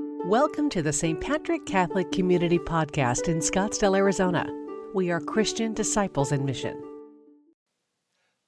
[0.00, 1.20] Welcome to the St.
[1.20, 4.46] Patrick Catholic Community Podcast in Scottsdale, Arizona.
[4.94, 6.80] We are Christian disciples in mission.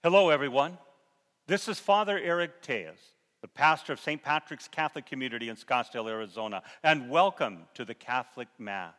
[0.05, 0.79] Hello, everyone.
[1.49, 3.01] This is Father Eric Tellez,
[3.43, 4.23] the pastor of St.
[4.23, 8.95] Patrick's Catholic Community in Scottsdale, Arizona, and welcome to the Catholic Mass.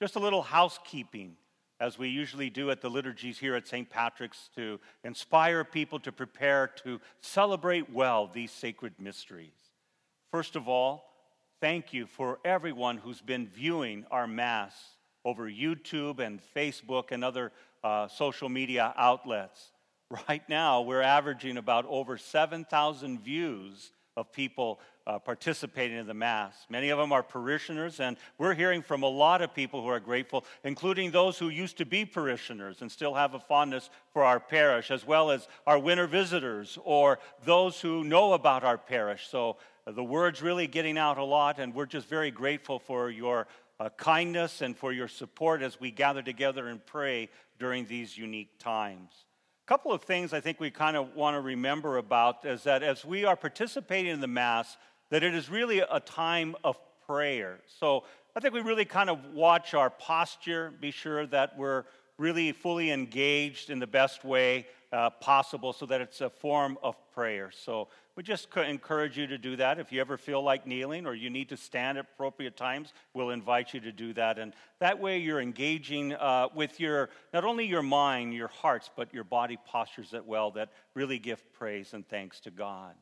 [0.00, 1.36] Just a little housekeeping,
[1.80, 3.90] as we usually do at the liturgies here at St.
[3.90, 9.52] Patrick's, to inspire people to prepare to celebrate well these sacred mysteries.
[10.32, 11.07] First of all,
[11.60, 14.74] thank you for everyone who's been viewing our Mass
[15.24, 17.52] over YouTube and Facebook and other
[17.82, 19.72] uh, social media outlets.
[20.28, 26.66] Right now, we're averaging about over 7,000 views of people uh, participating in the Mass.
[26.68, 30.00] Many of them are parishioners, and we're hearing from a lot of people who are
[30.00, 34.40] grateful, including those who used to be parishioners and still have a fondness for our
[34.40, 39.28] parish, as well as our winter visitors or those who know about our parish.
[39.28, 39.56] So
[39.92, 43.46] the word's really getting out a lot, and we're just very grateful for your
[43.80, 48.58] uh, kindness and for your support as we gather together and pray during these unique
[48.58, 49.12] times.
[49.66, 52.82] A couple of things I think we kind of want to remember about is that
[52.82, 54.76] as we are participating in the Mass,
[55.10, 57.60] that it is really a time of prayer.
[57.78, 58.04] So
[58.36, 61.84] I think we really kind of watch our posture, be sure that we're
[62.18, 66.96] really fully engaged in the best way uh, possible so that it's a form of
[67.12, 67.50] prayer.
[67.50, 69.78] So we just encourage you to do that.
[69.78, 73.30] If you ever feel like kneeling or you need to stand at appropriate times, we'll
[73.30, 74.40] invite you to do that.
[74.40, 79.14] And that way you're engaging uh, with your, not only your mind, your hearts, but
[79.14, 82.96] your body postures as well that really give praise and thanks to God.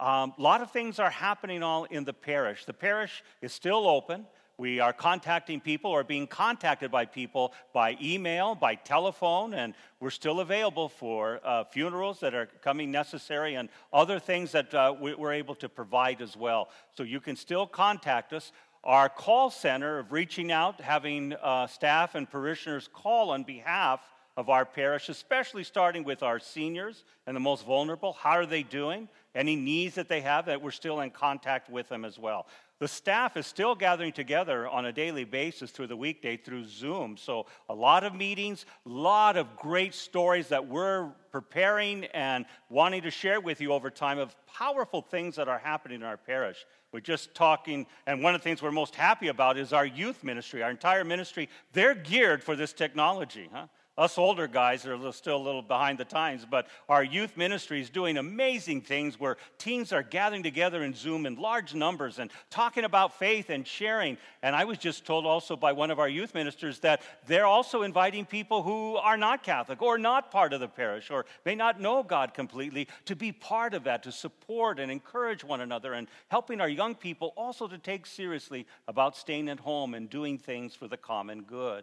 [0.00, 2.64] Um, a lot of things are happening all in the parish.
[2.64, 4.26] The parish is still open.
[4.60, 10.10] We are contacting people or being contacted by people by email, by telephone, and we're
[10.10, 15.32] still available for uh, funerals that are coming necessary and other things that uh, we're
[15.32, 16.70] able to provide as well.
[16.96, 18.50] So you can still contact us.
[18.82, 24.00] Our call center of reaching out, having uh, staff and parishioners call on behalf
[24.36, 28.12] of our parish, especially starting with our seniors and the most vulnerable.
[28.12, 29.08] How are they doing?
[29.34, 32.46] Any needs that they have, that we're still in contact with them as well.
[32.80, 37.16] The staff is still gathering together on a daily basis through the weekday through Zoom.
[37.16, 43.02] So, a lot of meetings, a lot of great stories that we're preparing and wanting
[43.02, 46.64] to share with you over time of powerful things that are happening in our parish.
[46.92, 50.22] We're just talking, and one of the things we're most happy about is our youth
[50.22, 51.48] ministry, our entire ministry.
[51.72, 53.48] They're geared for this technology.
[53.52, 53.66] Huh?
[53.98, 57.90] Us older guys are still a little behind the times, but our youth ministry is
[57.90, 62.84] doing amazing things where teens are gathering together in Zoom in large numbers and talking
[62.84, 64.16] about faith and sharing.
[64.40, 67.82] And I was just told also by one of our youth ministers that they're also
[67.82, 71.80] inviting people who are not Catholic or not part of the parish or may not
[71.80, 76.06] know God completely to be part of that, to support and encourage one another and
[76.28, 80.76] helping our young people also to take seriously about staying at home and doing things
[80.76, 81.82] for the common good.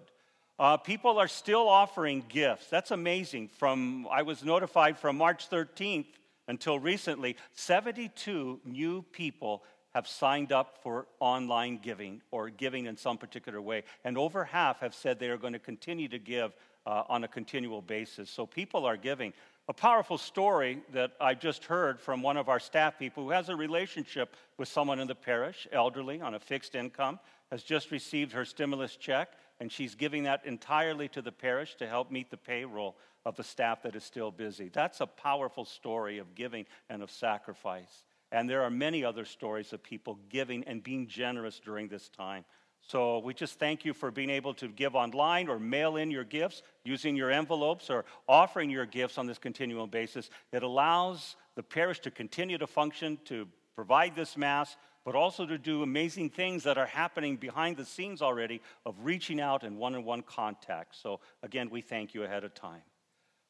[0.58, 2.68] Uh, people are still offering gifts.
[2.70, 3.50] That's amazing.
[3.50, 6.06] From I was notified from March 13th
[6.48, 9.64] until recently, 72 new people
[9.94, 14.80] have signed up for online giving or giving in some particular way, and over half
[14.80, 16.54] have said they are going to continue to give
[16.86, 18.30] uh, on a continual basis.
[18.30, 19.34] So people are giving.
[19.68, 23.50] A powerful story that I just heard from one of our staff people who has
[23.50, 27.20] a relationship with someone in the parish, elderly, on a fixed income,
[27.52, 29.30] has just received her stimulus check
[29.60, 32.96] and she's giving that entirely to the parish to help meet the payroll
[33.26, 34.70] of the staff that is still busy.
[34.70, 38.04] That's a powerful story of giving and of sacrifice.
[38.32, 42.44] And there are many other stories of people giving and being generous during this time.
[42.82, 46.24] So we just thank you for being able to give online or mail in your
[46.24, 50.30] gifts using your envelopes or offering your gifts on this continual basis.
[50.52, 55.58] It allows the parish to continue to function, to provide this Mass, but also to
[55.60, 59.94] do amazing things that are happening behind the scenes already of reaching out in one
[59.94, 60.96] on one contact.
[60.96, 62.82] So, again, we thank you ahead of time.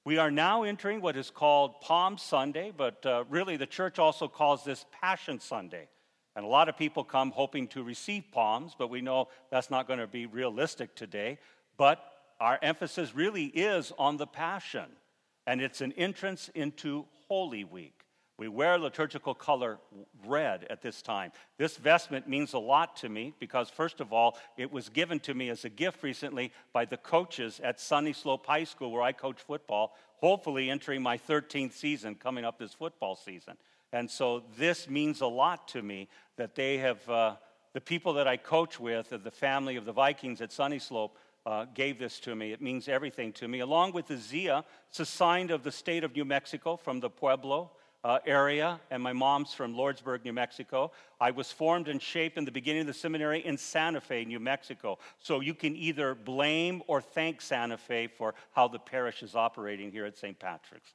[0.03, 4.27] We are now entering what is called Palm Sunday, but uh, really the church also
[4.27, 5.87] calls this Passion Sunday.
[6.35, 9.87] And a lot of people come hoping to receive palms, but we know that's not
[9.87, 11.39] going to be realistic today.
[11.77, 12.03] But
[12.39, 14.85] our emphasis really is on the Passion,
[15.47, 18.04] and it's an entrance into Holy Week.
[18.37, 19.77] We wear liturgical color
[20.25, 21.31] red at this time.
[21.57, 25.33] This vestment means a lot to me because, first of all, it was given to
[25.33, 29.39] me as a gift recently by the coaches at Sunnyslope High School, where I coach
[29.39, 33.55] football, hopefully entering my 13th season coming up this football season.
[33.93, 37.35] And so this means a lot to me that they have, uh,
[37.71, 41.11] the people that I coach with, the family of the Vikings at Sunnyslope,
[41.45, 42.51] uh, gave this to me.
[42.51, 43.59] It means everything to me.
[43.59, 47.09] Along with the Zia, it's a sign of the state of New Mexico from the
[47.09, 47.71] Pueblo
[48.05, 50.91] uh, area, and my mom's from Lordsburg, New Mexico.
[51.19, 54.39] I was formed and shaped in the beginning of the seminary in Santa Fe, New
[54.39, 54.99] Mexico.
[55.17, 59.91] So you can either blame or thank Santa Fe for how the parish is operating
[59.91, 60.37] here at St.
[60.37, 60.91] Patrick's.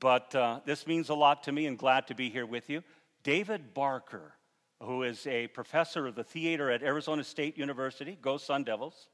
[0.00, 2.82] But uh, this means a lot to me and glad to be here with you.
[3.22, 4.34] David Barker,
[4.82, 9.08] who is a professor of the theater at Arizona State University, go Sun Devils,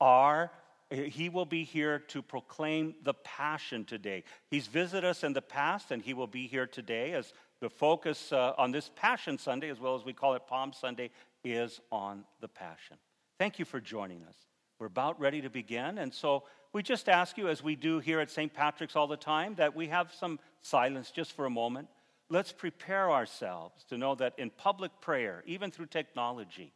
[0.00, 0.50] are
[0.90, 4.24] he will be here to proclaim the passion today.
[4.50, 8.32] He's visited us in the past, and he will be here today as the focus
[8.32, 11.10] uh, on this Passion Sunday, as well as we call it Palm Sunday,
[11.42, 12.96] is on the passion.
[13.38, 14.36] Thank you for joining us.
[14.78, 18.20] We're about ready to begin, and so we just ask you, as we do here
[18.20, 18.52] at St.
[18.52, 21.88] Patrick's all the time, that we have some silence just for a moment.
[22.28, 26.72] Let's prepare ourselves to know that in public prayer, even through technology,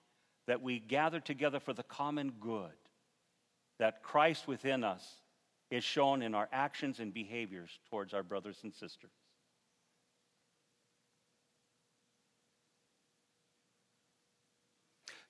[0.46, 2.70] that we gather together for the common good
[3.78, 5.04] that Christ within us
[5.70, 9.10] is shown in our actions and behaviors towards our brothers and sisters.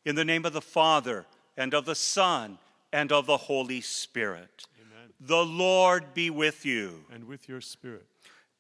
[0.04, 2.58] In the name of the Father, and of the Son,
[2.92, 4.64] and of the Holy Spirit.
[4.80, 5.12] Amen.
[5.20, 7.04] The Lord be with you.
[7.12, 8.06] And with your spirit.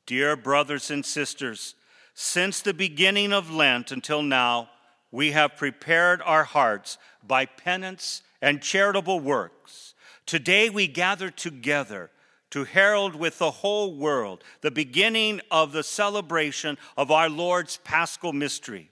[0.04, 1.74] Dear brothers and sisters,
[2.12, 4.68] since the beginning of Lent until now,
[5.10, 9.94] we have prepared our hearts by penance and charitable works.
[10.26, 12.10] Today we gather together
[12.50, 18.32] to herald with the whole world the beginning of the celebration of our Lord's paschal
[18.32, 18.90] mystery.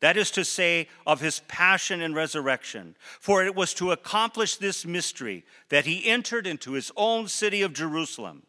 [0.00, 2.96] That is to say, of his passion and resurrection.
[3.18, 7.72] For it was to accomplish this mystery that he entered into his own city of
[7.72, 8.42] Jerusalem.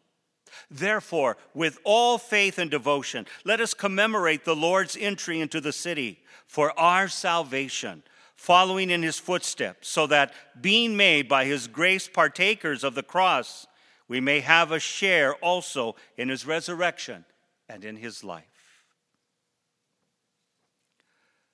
[0.70, 6.20] Therefore, with all faith and devotion, let us commemorate the Lord's entry into the city
[6.46, 8.02] for our salvation
[8.38, 13.66] following in his footsteps, so that, being made by his grace partakers of the cross,
[14.06, 17.24] we may have a share also in his resurrection
[17.68, 18.44] and in his life.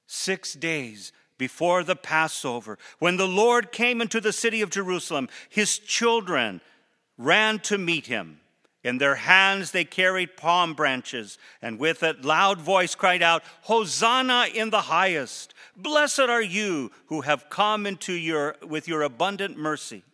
[0.06, 5.78] Six days before the Passover, when the Lord came into the city of Jerusalem, his
[5.78, 6.60] children
[7.16, 8.40] ran to meet him.
[8.84, 14.48] In their hands they carried palm branches, and with a loud voice cried out, Hosanna
[14.54, 15.54] in the highest!
[15.74, 20.04] Blessed are you who have come into your with your abundant mercy.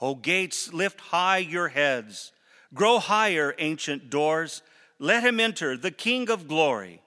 [0.00, 2.32] O gates, lift high your heads.
[2.72, 4.62] Grow higher, ancient doors.
[5.00, 7.02] Let him enter, the King of glory.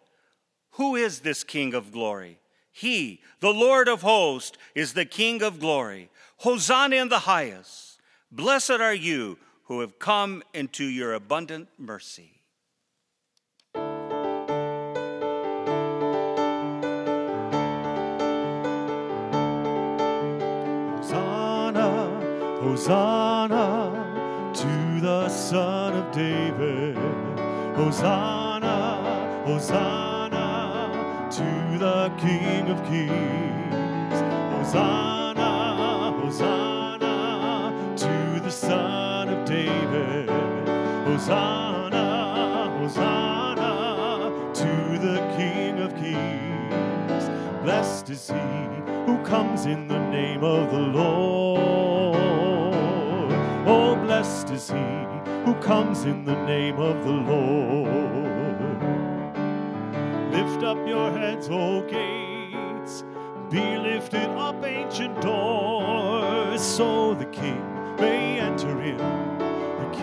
[0.72, 2.40] Who is this King of glory?
[2.74, 6.10] He, the Lord of hosts, is the King of glory.
[6.38, 8.00] Hosanna in the highest.
[8.32, 12.42] Blessed are you who have come into your abundant mercy.
[21.02, 22.06] Hosanna
[22.62, 26.96] Hosanna to the Son of David.
[27.76, 34.22] Hosanna, Hosanna to the King of Kings.
[34.54, 39.05] Hosanna, Hosanna to the Son.
[41.16, 47.30] Hosanna, Hosanna to the King of Kings.
[47.64, 48.36] Blessed is he
[49.06, 52.18] who comes in the name of the Lord.
[53.66, 54.76] Oh, blessed is he
[55.46, 58.82] who comes in the name of the Lord.
[60.34, 63.06] Lift up your heads, O gates,
[63.50, 67.64] be lifted up, ancient doors, so the King
[67.96, 69.00] may enter in,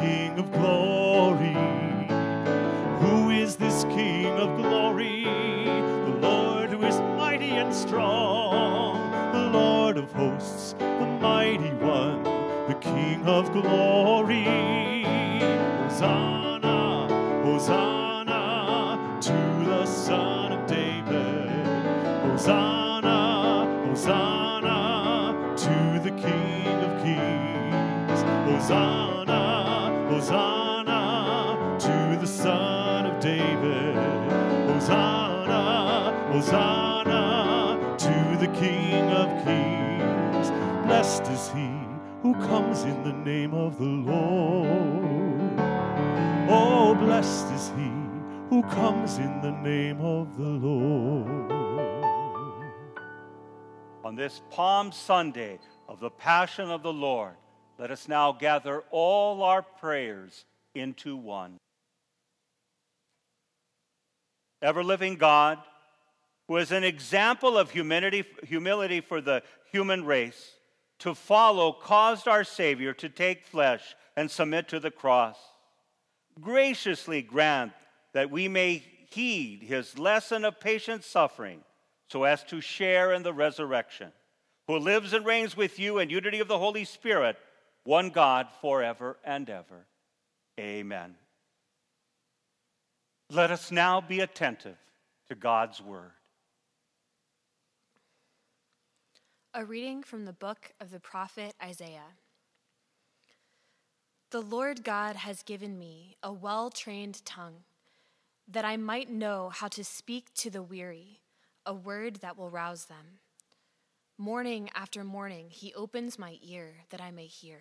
[0.02, 1.54] King of glory.
[3.00, 5.24] Who is this King of glory?
[5.24, 12.24] The Lord who is mighty and strong, the Lord of hosts, the mighty one
[12.68, 15.04] the King of glory.
[15.82, 17.08] Hosanna,
[17.44, 21.66] Hosanna to the Son of David.
[22.24, 28.22] Hosanna, Hosanna to the King of kings.
[28.48, 29.11] Hosanna,
[30.22, 33.96] Hosanna to the Son of David.
[34.68, 40.50] Hosanna, Hosanna to the King of kings.
[40.86, 41.68] Blessed is he
[42.22, 45.58] who comes in the name of the Lord.
[46.48, 47.90] Oh, blessed is he
[48.48, 51.50] who comes in the name of the Lord.
[54.04, 57.34] On this Palm Sunday of the Passion of the Lord,
[57.82, 61.58] let us now gather all our prayers into one.
[64.62, 65.58] Ever living God,
[66.46, 70.52] who is an example of humility, humility for the human race,
[71.00, 75.36] to follow caused our Savior to take flesh and submit to the cross.
[76.40, 77.72] Graciously grant
[78.12, 81.64] that we may heed his lesson of patient suffering
[82.08, 84.12] so as to share in the resurrection,
[84.68, 87.36] who lives and reigns with you in unity of the Holy Spirit,
[87.84, 89.86] one God forever and ever.
[90.58, 91.16] Amen.
[93.30, 94.76] Let us now be attentive
[95.28, 96.12] to God's word.
[99.54, 102.16] A reading from the book of the prophet Isaiah.
[104.30, 107.64] The Lord God has given me a well trained tongue,
[108.48, 111.20] that I might know how to speak to the weary,
[111.66, 113.18] a word that will rouse them.
[114.22, 117.58] Morning after morning, he opens my ear that I may hear.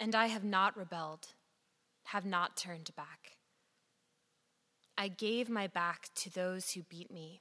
[0.00, 1.28] And I have not rebelled,
[2.06, 3.36] have not turned back.
[4.98, 7.40] I gave my back to those who beat me,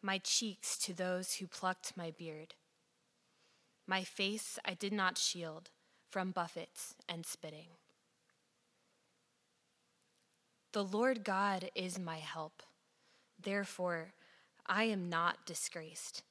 [0.00, 2.54] my cheeks to those who plucked my beard.
[3.84, 5.70] My face I did not shield
[6.08, 7.70] from buffets and spitting.
[10.70, 12.62] The Lord God is my help.
[13.42, 14.12] Therefore,
[14.66, 16.22] I am not disgraced.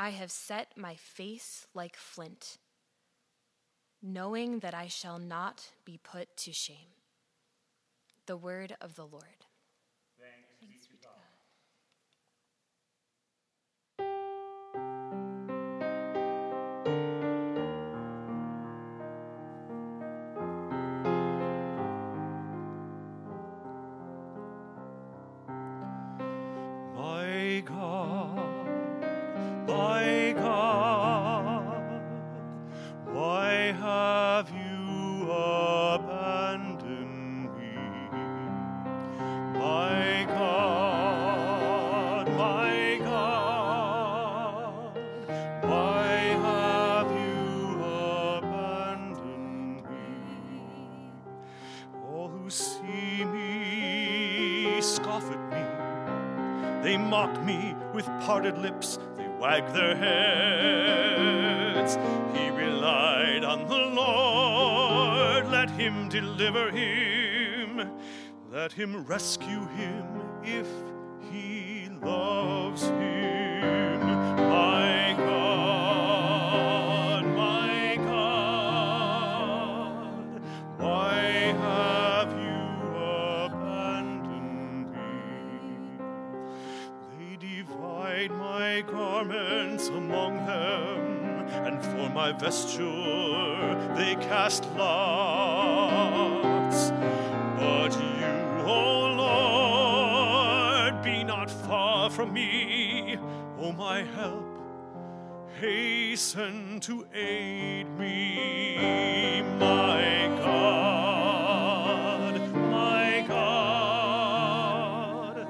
[0.00, 2.58] I have set my face like flint,
[4.00, 6.94] knowing that I shall not be put to shame.
[8.26, 9.47] The word of the Lord.
[59.48, 61.96] Wag their heads.
[62.36, 67.90] He relied on the Lord, let him deliver him,
[68.52, 70.04] let him rescue him
[70.42, 70.66] if
[104.14, 104.44] help.
[105.60, 115.46] Hasten to aid me, my God, my God.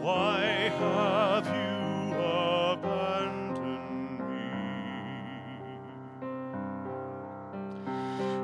[0.00, 2.14] Why have you
[2.76, 4.50] abandoned me?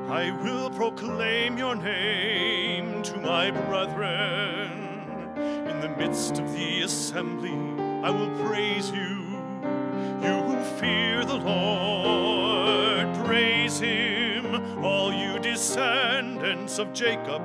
[0.09, 4.71] I will proclaim your name to my brethren.
[5.37, 7.55] In the midst of the assembly,
[8.03, 9.24] I will praise you.
[10.25, 14.55] You who fear the Lord, praise him.
[14.83, 17.43] All you descendants of Jacob,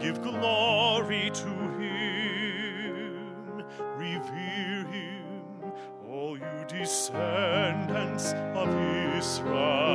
[0.00, 3.62] give glory to him.
[3.96, 5.72] Revere him,
[6.10, 8.68] all you descendants of
[9.16, 9.85] Israel.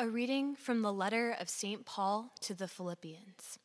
[0.00, 1.84] A reading from the letter of St.
[1.84, 3.58] Paul to the Philippians.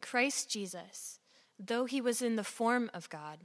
[0.00, 1.20] Christ Jesus,
[1.60, 3.38] though he was in the form of God,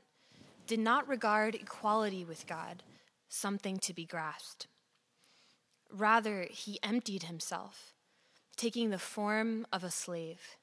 [0.66, 2.82] did not regard equality with God
[3.30, 4.66] something to be grasped.
[5.92, 7.94] Rather, he emptied himself,
[8.58, 10.58] taking the form of a slave,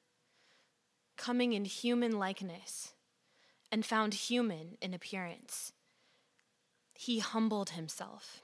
[1.16, 2.94] coming in human likeness,
[3.70, 5.72] and found human in appearance.
[6.92, 8.42] He humbled himself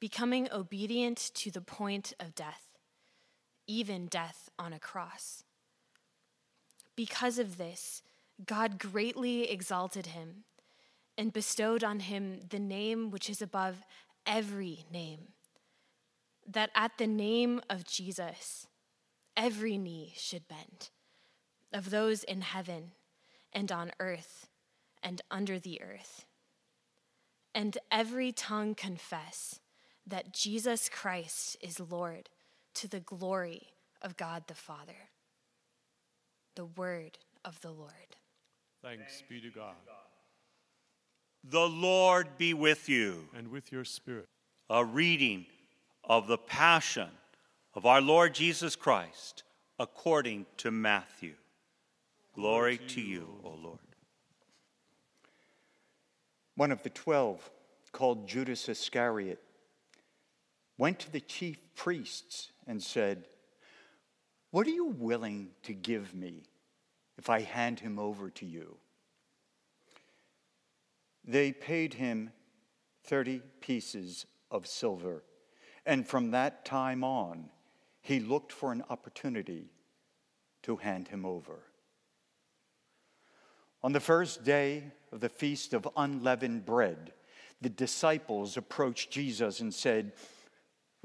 [0.00, 2.68] becoming obedient to the point of death,
[3.66, 5.44] even death on a cross.
[6.94, 8.02] Because of this,
[8.46, 10.44] God greatly exalted him
[11.16, 13.82] and bestowed on him the name which is above
[14.24, 15.28] every name,
[16.46, 18.68] that at the name of Jesus,
[19.36, 20.90] every knee should bend,
[21.72, 22.92] of those in heaven
[23.52, 24.48] and on earth
[25.02, 26.24] and under the earth,
[27.54, 29.58] and every tongue confess
[30.08, 32.28] that Jesus Christ is Lord
[32.74, 33.68] to the glory
[34.00, 35.10] of God the Father.
[36.54, 37.92] The word of the Lord.
[38.82, 39.74] Thanks be to God.
[41.44, 43.28] The Lord be with you.
[43.36, 44.28] And with your spirit.
[44.70, 45.46] A reading
[46.04, 47.08] of the Passion
[47.74, 49.44] of our Lord Jesus Christ
[49.78, 51.34] according to Matthew.
[52.34, 53.78] Glory to you, O Lord.
[56.56, 57.50] One of the twelve,
[57.92, 59.40] called Judas Iscariot,
[60.78, 63.24] went to the chief priests and said,
[64.50, 66.44] What are you willing to give me
[67.18, 68.76] if I hand him over to you?
[71.24, 72.30] They paid him
[73.04, 75.24] 30 pieces of silver,
[75.84, 77.50] and from that time on,
[78.00, 79.70] he looked for an opportunity
[80.62, 81.64] to hand him over.
[83.82, 87.12] On the first day of the feast of unleavened bread,
[87.60, 90.12] the disciples approached Jesus and said,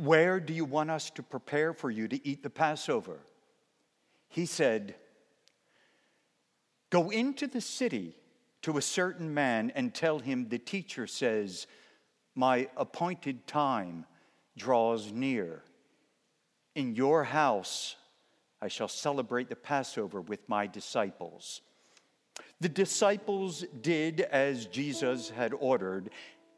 [0.03, 3.19] Where do you want us to prepare for you to eat the Passover?
[4.27, 4.95] He said,
[6.89, 8.17] Go into the city
[8.63, 11.67] to a certain man and tell him the teacher says,
[12.36, 14.05] My appointed time
[14.57, 15.63] draws near.
[16.75, 17.95] In your house
[18.62, 21.62] I shall celebrate the Passover with my disciples.
[22.60, 26.10] The disciples did as Jesus had ordered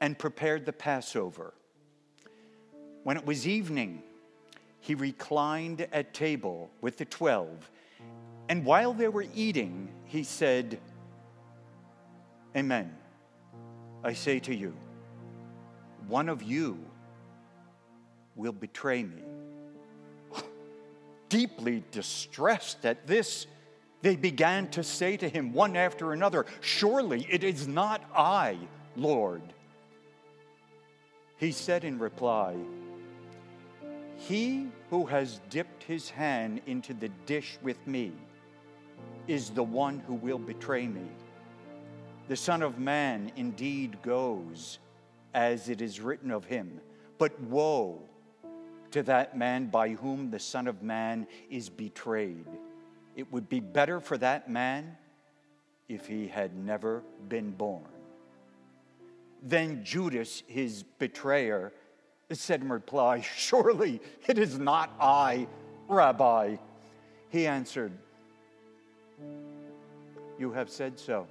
[0.01, 1.53] and prepared the Passover.
[3.05, 4.01] When it was evening,
[4.79, 7.69] he reclined at table with the twelve,
[8.49, 10.79] and while they were eating, he said,
[12.57, 12.91] Amen.
[14.03, 14.73] I say to you,
[16.07, 16.79] one of you
[18.35, 19.21] will betray me.
[21.29, 23.45] Deeply distressed at this,
[24.01, 28.57] they began to say to him one after another, Surely it is not I,
[28.95, 29.43] Lord.
[31.37, 32.55] He said in reply,
[34.17, 38.13] He who has dipped his hand into the dish with me
[39.27, 41.07] is the one who will betray me.
[42.27, 44.79] The Son of Man indeed goes
[45.33, 46.79] as it is written of him,
[47.17, 48.01] but woe
[48.91, 52.47] to that man by whom the Son of Man is betrayed.
[53.15, 54.97] It would be better for that man
[55.87, 57.83] if he had never been born.
[59.43, 61.73] Then Judas, his betrayer,
[62.39, 65.47] said in reply, Surely it is not I,
[65.87, 66.57] Rabbi.
[67.29, 67.91] He answered,
[70.37, 71.27] You have said so.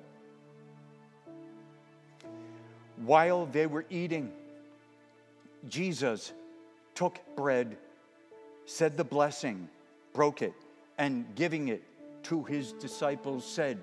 [2.96, 4.32] While they were eating,
[5.68, 6.32] Jesus
[6.94, 7.76] took bread,
[8.66, 9.68] said the blessing,
[10.12, 10.54] broke it,
[10.98, 11.82] and giving it
[12.24, 13.78] to his disciples, said,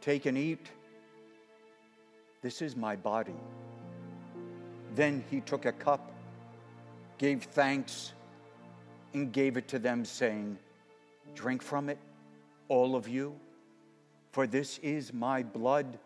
[0.00, 0.68] Take and eat.
[2.40, 3.34] This is my body.
[4.94, 6.12] Then he took a cup,
[7.18, 8.12] gave thanks,
[9.14, 10.58] and gave it to them, saying,
[11.34, 11.98] Drink from it,
[12.68, 13.34] all of you,
[14.32, 15.98] for this is my blood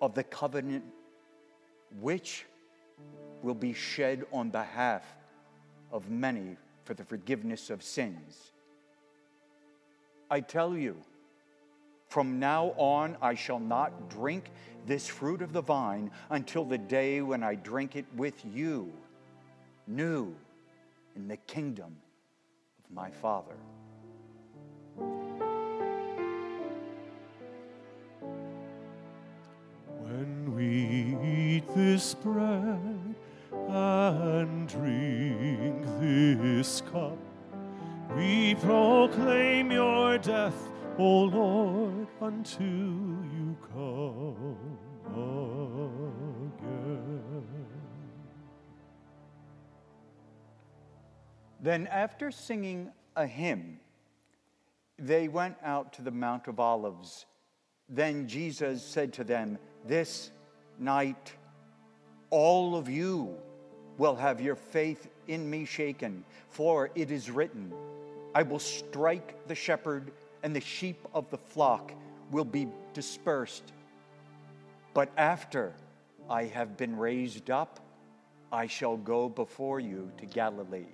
[0.00, 0.84] of the covenant,
[2.00, 2.46] which
[3.42, 5.04] will be shed on behalf
[5.92, 8.52] of many for the forgiveness of sins.
[10.30, 10.96] I tell you,
[12.14, 14.52] from now on I shall not drink
[14.86, 18.92] this fruit of the vine until the day when I drink it with you,
[19.88, 20.32] new
[21.16, 21.96] in the kingdom
[22.84, 23.56] of my Father.
[29.98, 33.16] When we eat this bread
[33.68, 37.18] and drink this cup,
[38.16, 44.62] we proclaim your death, O Lord, until you come
[46.52, 47.44] again.
[51.60, 53.80] Then, after singing a hymn,
[54.98, 57.26] they went out to the Mount of Olives.
[57.88, 60.30] Then Jesus said to them, This
[60.78, 61.32] night
[62.30, 63.36] all of you
[63.98, 67.72] will have your faith in me shaken, for it is written,
[68.34, 70.12] I will strike the shepherd,
[70.44, 71.90] and the sheep of the flock
[72.30, 73.72] will be dispersed.
[74.92, 75.72] But after
[76.28, 77.80] I have been raised up,
[78.52, 80.86] I shall go before you to Galilee.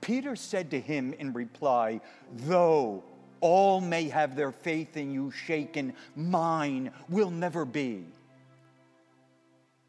[0.00, 2.00] Peter said to him in reply,
[2.32, 3.02] Though
[3.40, 8.04] all may have their faith in you shaken, mine will never be.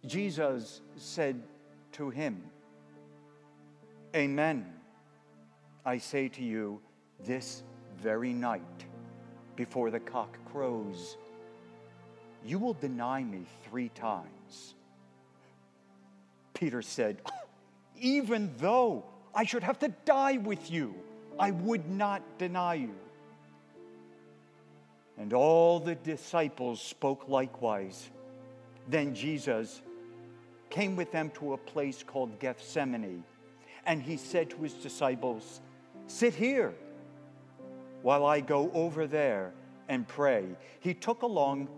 [0.06, 1.42] Jesus said
[1.94, 2.42] to him,
[4.16, 4.66] Amen.
[5.86, 6.82] I say to you,
[7.24, 7.64] this
[8.02, 8.62] very night,
[9.56, 11.18] before the cock crows,
[12.46, 14.76] you will deny me three times.
[16.54, 17.32] Peter said, oh,
[18.00, 19.04] Even though
[19.36, 20.96] I should have to die with you,
[21.38, 22.96] I would not deny you.
[25.18, 28.10] And all the disciples spoke likewise.
[28.88, 29.82] Then Jesus
[30.70, 33.24] came with them to a place called Gethsemane,
[33.86, 35.62] and he said to his disciples,
[36.08, 36.74] Sit here
[38.02, 39.54] while I go over there
[39.88, 40.46] and pray.
[40.80, 41.70] He took along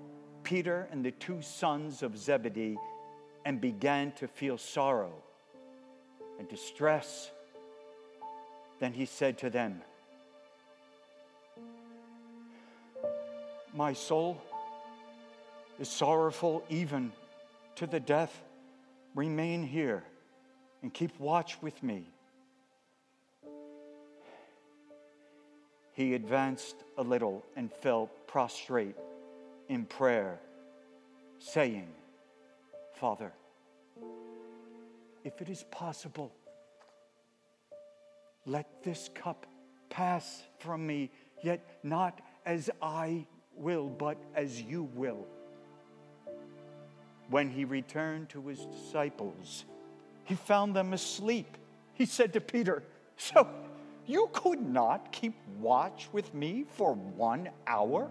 [0.44, 2.78] Peter and the two sons of Zebedee
[3.46, 5.14] and began to feel sorrow
[6.40, 7.32] and distress.
[8.80, 9.82] Then he said to them,
[13.74, 14.42] My soul
[15.80, 17.12] is sorrowful even
[17.76, 18.44] to the death.
[19.16, 20.04] Remain here
[20.82, 22.06] and keep watch with me.
[25.94, 28.96] He advanced a little and fell prostrate
[29.68, 30.40] in prayer,
[31.40, 31.88] saying,
[32.96, 33.34] Father,
[35.24, 36.32] if it is possible,
[38.46, 39.46] let this cup
[39.90, 41.12] pass from me,
[41.44, 43.26] yet not as I
[43.56, 45.28] will, but as you will.
[47.30, 49.66] When he returned to his disciples,
[50.26, 51.58] he found them asleep.
[51.94, 52.84] He said to Peter,
[53.18, 53.48] So
[54.06, 58.10] you could not keep watch with me for one hour?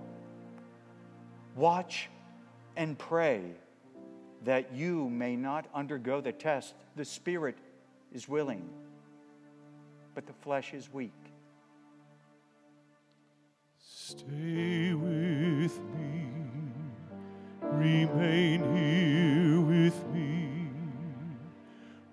[1.56, 2.08] Watch
[2.76, 3.42] and pray
[4.44, 6.74] that you may not undergo the test.
[6.96, 7.58] The spirit
[8.12, 8.68] is willing,
[10.14, 11.12] but the flesh is weak.
[13.78, 16.26] Stay with me,
[17.62, 20.48] remain here with me.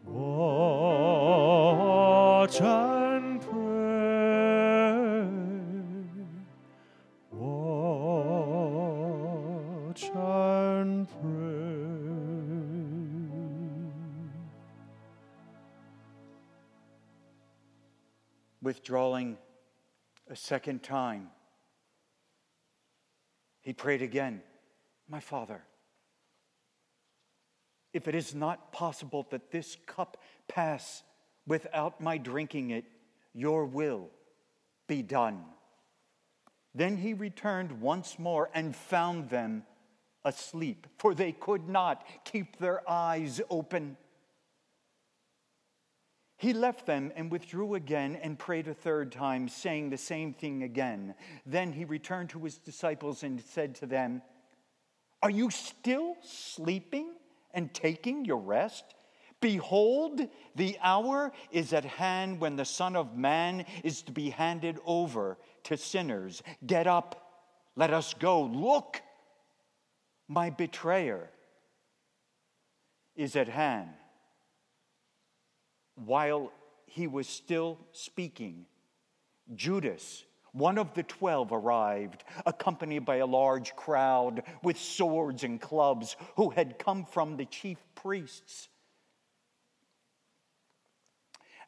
[0.05, 1.47] Watch
[2.61, 2.96] and
[18.87, 19.37] Withdrawing
[20.29, 21.27] a second time,
[23.61, 24.41] he prayed again,
[25.09, 25.61] My Father,
[27.91, 30.15] if it is not possible that this cup
[30.47, 31.03] pass
[31.45, 32.85] without my drinking it,
[33.33, 34.09] your will
[34.87, 35.43] be done.
[36.73, 39.63] Then he returned once more and found them
[40.23, 43.97] asleep, for they could not keep their eyes open.
[46.37, 50.61] He left them and withdrew again and prayed a third time, saying the same thing
[50.61, 51.15] again.
[51.47, 54.21] Then he returned to his disciples and said to them,
[55.23, 57.15] Are you still sleeping
[57.55, 58.83] and taking your rest?
[59.41, 64.79] Behold, the hour is at hand when the Son of Man is to be handed
[64.85, 66.43] over to sinners.
[66.65, 68.43] Get up, let us go.
[68.43, 69.01] Look,
[70.27, 71.29] my betrayer
[73.15, 73.89] is at hand.
[76.05, 76.51] While
[76.85, 78.65] he was still speaking,
[79.55, 86.15] Judas, one of the twelve, arrived, accompanied by a large crowd with swords and clubs
[86.35, 88.69] who had come from the chief priests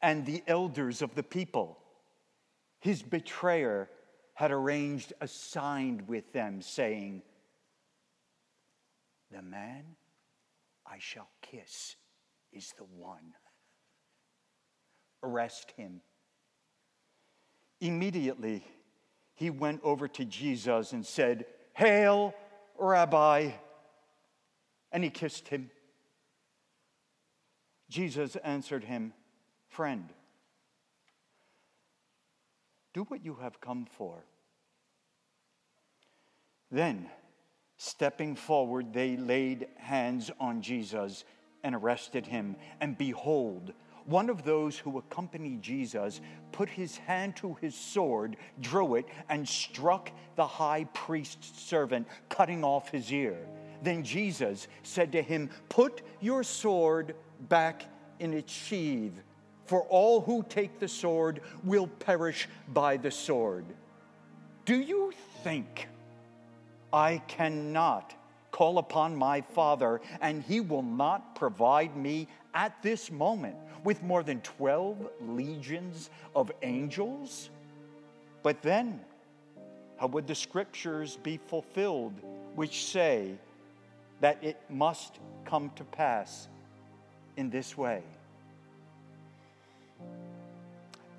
[0.01, 1.77] and the elders of the people.
[2.79, 3.89] His betrayer
[4.33, 7.21] had arranged a sign with them, saying,
[9.31, 9.83] The man
[10.85, 11.95] I shall kiss
[12.53, 13.33] is the one.
[15.23, 16.01] Arrest him.
[17.81, 18.63] Immediately,
[19.35, 22.33] he went over to Jesus and said, Hail,
[22.77, 23.51] Rabbi!
[24.91, 25.71] And he kissed him.
[27.89, 29.13] Jesus answered him,
[29.69, 30.09] Friend,
[32.93, 34.25] do what you have come for.
[36.71, 37.09] Then,
[37.77, 41.23] stepping forward, they laid hands on Jesus
[41.63, 42.55] and arrested him.
[42.79, 43.73] And behold,
[44.09, 46.19] one of those who accompanied Jesus
[46.51, 52.63] put his hand to his sword, drew it, and struck the high priest's servant, cutting
[52.63, 53.37] off his ear.
[53.83, 57.15] Then Jesus said to him, Put your sword
[57.47, 57.85] back
[58.19, 59.13] in its sheath,
[59.65, 63.65] for all who take the sword will perish by the sword.
[64.65, 65.87] Do you think
[66.91, 68.15] I cannot
[68.51, 74.23] call upon my Father and he will not provide me at this moment with more
[74.23, 77.49] than 12 legions of angels?
[78.43, 79.01] But then,
[79.97, 82.13] how would the scriptures be fulfilled
[82.55, 83.33] which say
[84.21, 86.47] that it must come to pass
[87.37, 88.03] in this way?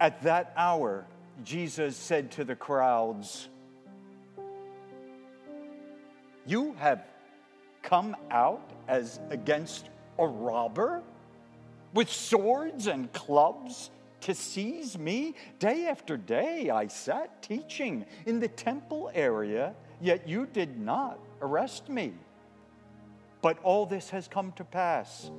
[0.01, 1.05] At that hour,
[1.45, 3.49] Jesus said to the crowds,
[6.47, 7.05] You have
[7.83, 11.03] come out as against a robber
[11.95, 13.91] with swords and clubs
[14.23, 15.35] to seize me?
[15.59, 21.89] Day after day I sat teaching in the temple area, yet you did not arrest
[21.89, 22.13] me.
[23.43, 25.31] But all this has come to pass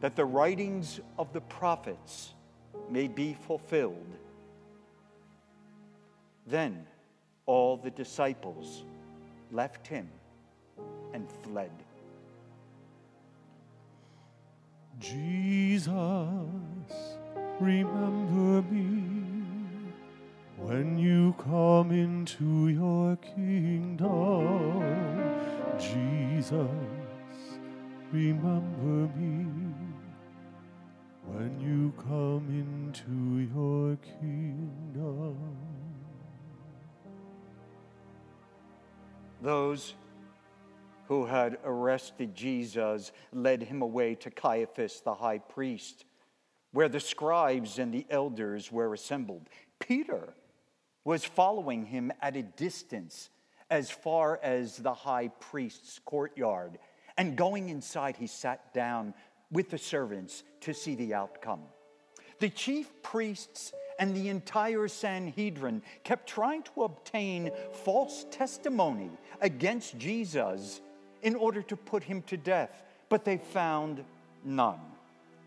[0.00, 2.34] that the writings of the prophets
[2.90, 4.06] may be fulfilled.
[6.46, 6.86] Then
[7.46, 8.84] all the disciples
[9.50, 10.08] left him
[11.12, 11.70] and fled.
[15.00, 15.90] Jesus,
[17.60, 19.02] remember me
[20.56, 24.82] when you come into your kingdom.
[25.78, 26.68] Jesus,
[28.12, 29.46] remember me
[31.26, 35.36] when you come into your kingdom.
[39.42, 39.94] Those
[41.08, 46.04] who had arrested Jesus led him away to Caiaphas the high priest,
[46.72, 49.48] where the scribes and the elders were assembled.
[49.78, 50.34] Peter
[51.04, 53.30] was following him at a distance
[53.70, 56.78] as far as the high priest's courtyard.
[57.16, 59.14] And going inside, he sat down
[59.50, 61.62] with the servants to see the outcome.
[62.40, 67.50] The chief priests and the entire Sanhedrin kept trying to obtain
[67.84, 70.80] false testimony against Jesus
[71.24, 74.04] in order to put him to death, but they found
[74.44, 74.78] none,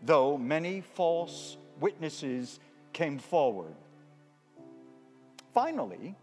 [0.04, 2.58] though many false witnesses
[2.92, 3.74] came forward.
[5.54, 6.16] Finally,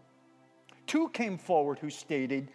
[0.86, 2.50] two came forward who stated,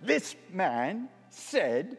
[0.00, 1.98] This man said,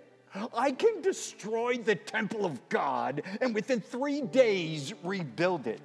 [0.53, 5.81] I can destroy the temple of God and within three days rebuild it.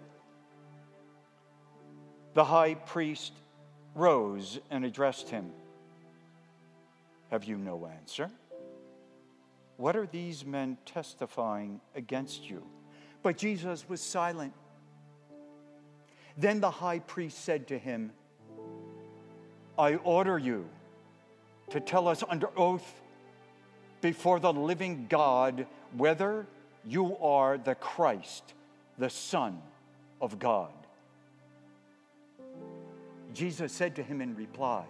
[2.34, 3.32] The high priest
[3.94, 5.52] rose and addressed him.
[7.32, 8.30] Have you no answer?
[9.78, 12.62] What are these men testifying against you?
[13.22, 14.52] But Jesus was silent.
[16.36, 18.12] Then the high priest said to him,
[19.78, 20.68] I order you
[21.70, 23.00] to tell us under oath
[24.02, 25.66] before the living God
[25.96, 26.46] whether
[26.84, 28.52] you are the Christ,
[28.98, 29.62] the Son
[30.20, 30.74] of God.
[33.32, 34.84] Jesus said to him in reply,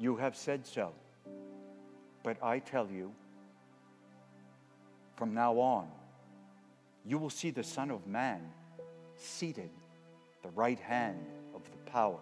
[0.00, 0.94] You have said so,
[2.22, 3.12] but I tell you,
[5.16, 5.88] from now on,
[7.04, 8.40] you will see the Son of Man
[9.14, 11.18] seated at the right hand
[11.54, 12.20] of the power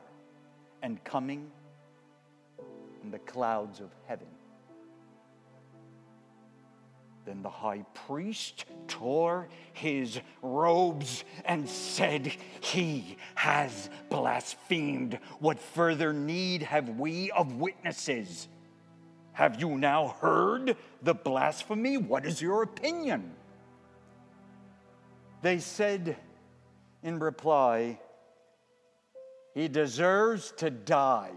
[0.82, 1.52] and coming
[3.04, 4.26] in the clouds of heaven.
[7.28, 15.18] Then the high priest tore his robes and said, He has blasphemed.
[15.38, 18.48] What further need have we of witnesses?
[19.32, 21.98] Have you now heard the blasphemy?
[21.98, 23.34] What is your opinion?
[25.42, 26.16] They said
[27.02, 28.00] in reply,
[29.52, 31.32] He deserves to die.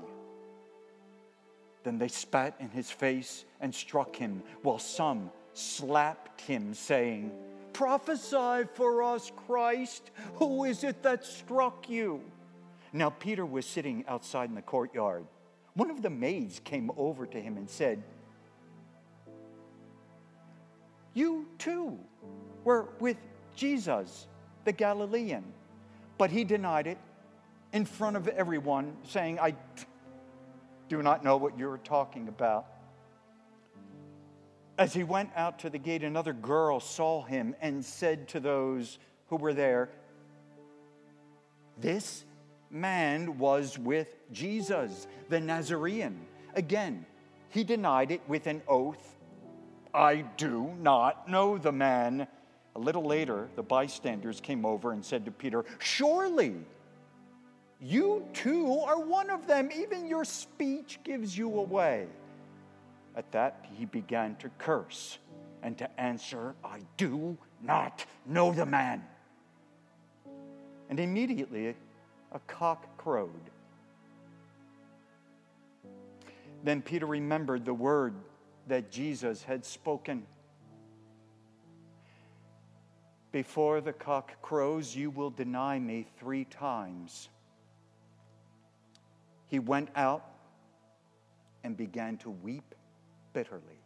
[1.84, 7.32] Then they spat in his face and struck him, while some slapped him, saying,
[7.74, 10.12] Prophesy for us, Christ.
[10.36, 12.22] Who is it that struck you?
[12.94, 15.26] Now Peter was sitting outside in the courtyard.
[15.74, 18.04] One of the maids came over to him and said,
[21.14, 21.98] You too
[22.64, 23.18] were with
[23.56, 24.28] Jesus,
[24.66, 25.44] the Galilean.
[26.18, 26.98] But he denied it
[27.74, 29.56] in front of everyone, saying, I
[30.90, 32.68] do not know what you're talking about.
[34.82, 38.98] As he went out to the gate, another girl saw him and said to those
[39.28, 39.90] who were there,
[41.78, 42.26] This
[42.72, 46.26] man was with Jesus, the Nazarene.
[46.56, 47.06] Again,
[47.50, 49.20] he denied it with an oath
[49.94, 52.28] I do not know the man.
[52.76, 56.56] A little later, the bystanders came over and said to Peter, Surely
[57.80, 59.70] you too are one of them.
[59.72, 62.08] Even your speech gives you away.
[63.16, 65.18] At that, he began to curse
[65.64, 69.04] and to answer, I do not know the man.
[70.90, 71.76] And immediately
[72.32, 73.50] a cock crowed.
[76.64, 78.14] Then Peter remembered the word
[78.68, 80.26] that Jesus had spoken.
[83.32, 87.30] Before the cock crows, you will deny me three times.
[89.48, 90.26] He went out
[91.64, 92.76] and began to weep
[93.34, 93.80] bitterly.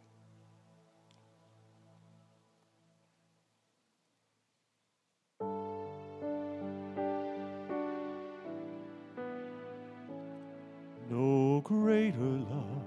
[11.08, 12.86] No greater love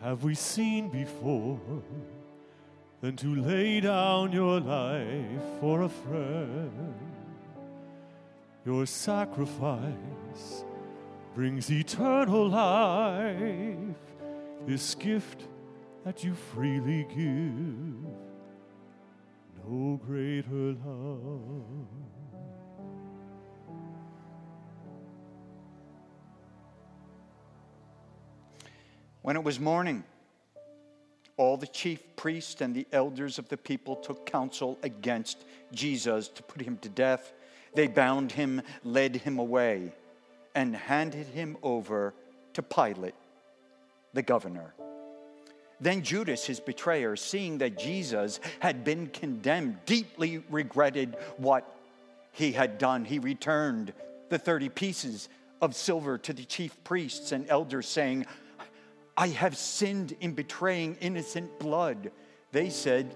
[0.00, 1.60] have we seen before
[3.00, 6.94] than to lay down your life for a friend.
[8.64, 10.64] Your sacrifice
[11.34, 14.09] brings eternal life,
[14.66, 15.44] this gift
[16.04, 18.10] that you freely give.
[19.66, 21.86] No greater love.
[29.22, 30.02] When it was morning,
[31.36, 36.42] all the chief priests and the elders of the people took counsel against Jesus to
[36.42, 37.32] put him to death.
[37.74, 39.92] They bound him, led him away,
[40.54, 42.14] and handed him over
[42.54, 43.14] to Pilate,
[44.12, 44.74] the governor.
[45.80, 51.74] Then Judas, his betrayer, seeing that Jesus had been condemned, deeply regretted what
[52.32, 53.04] he had done.
[53.04, 53.94] He returned
[54.28, 55.28] the 30 pieces
[55.62, 58.26] of silver to the chief priests and elders, saying,
[59.16, 62.10] I have sinned in betraying innocent blood.
[62.52, 63.14] They said,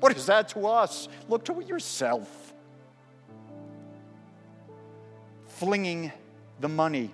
[0.00, 1.08] What is that to us?
[1.28, 2.54] Look to it yourself.
[5.46, 6.12] Flinging
[6.60, 7.10] the money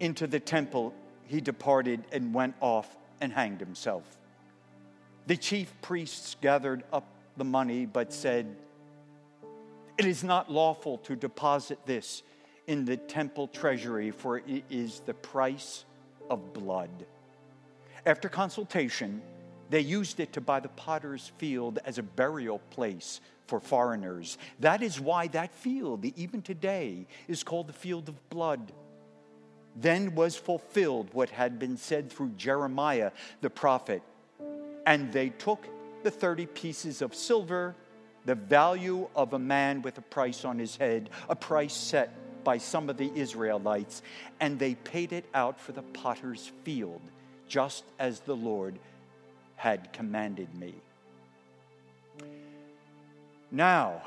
[0.00, 0.94] into the temple,
[1.26, 4.04] he departed and went off and hanged himself.
[5.26, 8.56] The chief priests gathered up the money, but said,
[9.98, 12.22] It is not lawful to deposit this
[12.66, 15.84] in the temple treasury, for it is the price
[16.30, 16.90] of blood.
[18.04, 19.22] After consultation,
[19.68, 24.38] they used it to buy the potter's field as a burial place for foreigners.
[24.60, 28.72] That is why that field, even today, is called the field of blood.
[29.76, 33.12] Then was fulfilled what had been said through Jeremiah
[33.42, 34.02] the prophet.
[34.86, 35.68] And they took
[36.02, 37.74] the 30 pieces of silver,
[38.24, 42.58] the value of a man with a price on his head, a price set by
[42.58, 44.02] some of the Israelites,
[44.40, 47.02] and they paid it out for the potter's field,
[47.48, 48.78] just as the Lord
[49.56, 50.74] had commanded me.
[53.50, 54.02] Now,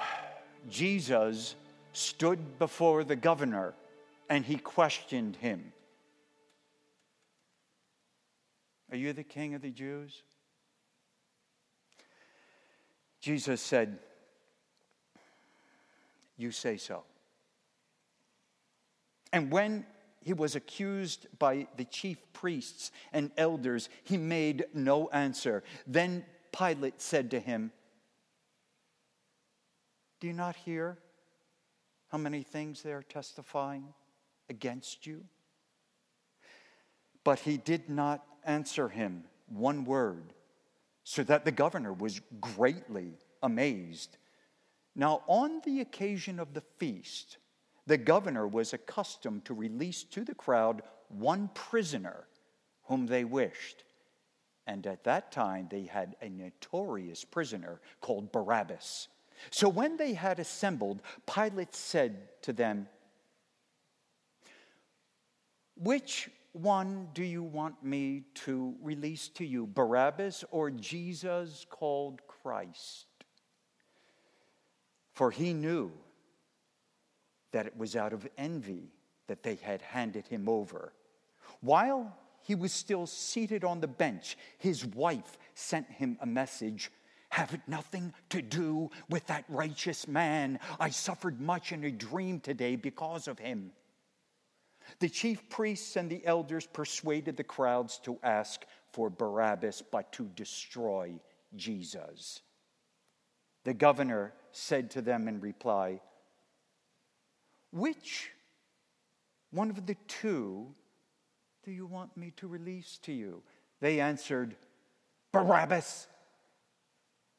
[0.69, 1.55] Jesus
[1.93, 3.73] stood before the governor
[4.29, 5.73] and he questioned him
[8.91, 10.23] Are you the king of the Jews?
[13.21, 13.99] Jesus said,
[16.37, 17.03] You say so.
[19.31, 19.85] And when
[20.21, 25.63] he was accused by the chief priests and elders, he made no answer.
[25.85, 27.71] Then Pilate said to him,
[30.19, 30.97] Do you not hear
[32.07, 33.93] how many things they are testifying
[34.49, 35.25] against you?
[37.23, 40.33] But he did not answer him one word,
[41.03, 44.17] so that the governor was greatly amazed.
[44.95, 47.37] Now, on the occasion of the feast,
[47.85, 52.27] the governor was accustomed to release to the crowd one prisoner
[52.83, 53.83] whom they wished.
[54.67, 59.07] And at that time, they had a notorious prisoner called Barabbas.
[59.49, 62.87] So when they had assembled, Pilate said to them,
[65.81, 73.05] Which one do you want me to release to you, Barabbas or Jesus called Christ?
[75.13, 75.93] For he knew
[77.51, 78.91] that it was out of envy
[79.27, 80.93] that they had handed him over.
[81.61, 86.91] While he was still seated on the bench, his wife sent him a message
[87.29, 90.59] Have nothing to do with that righteous man.
[90.79, 93.71] I suffered much in a dream today because of him.
[94.99, 100.25] The chief priests and the elders persuaded the crowds to ask for Barabbas, but to
[100.35, 101.19] destroy
[101.55, 102.41] Jesus.
[103.63, 106.01] The governor said to them in reply,
[107.71, 108.31] which
[109.51, 110.73] one of the two
[111.63, 113.43] do you want me to release to you?
[113.79, 114.55] They answered,
[115.31, 116.07] Barabbas.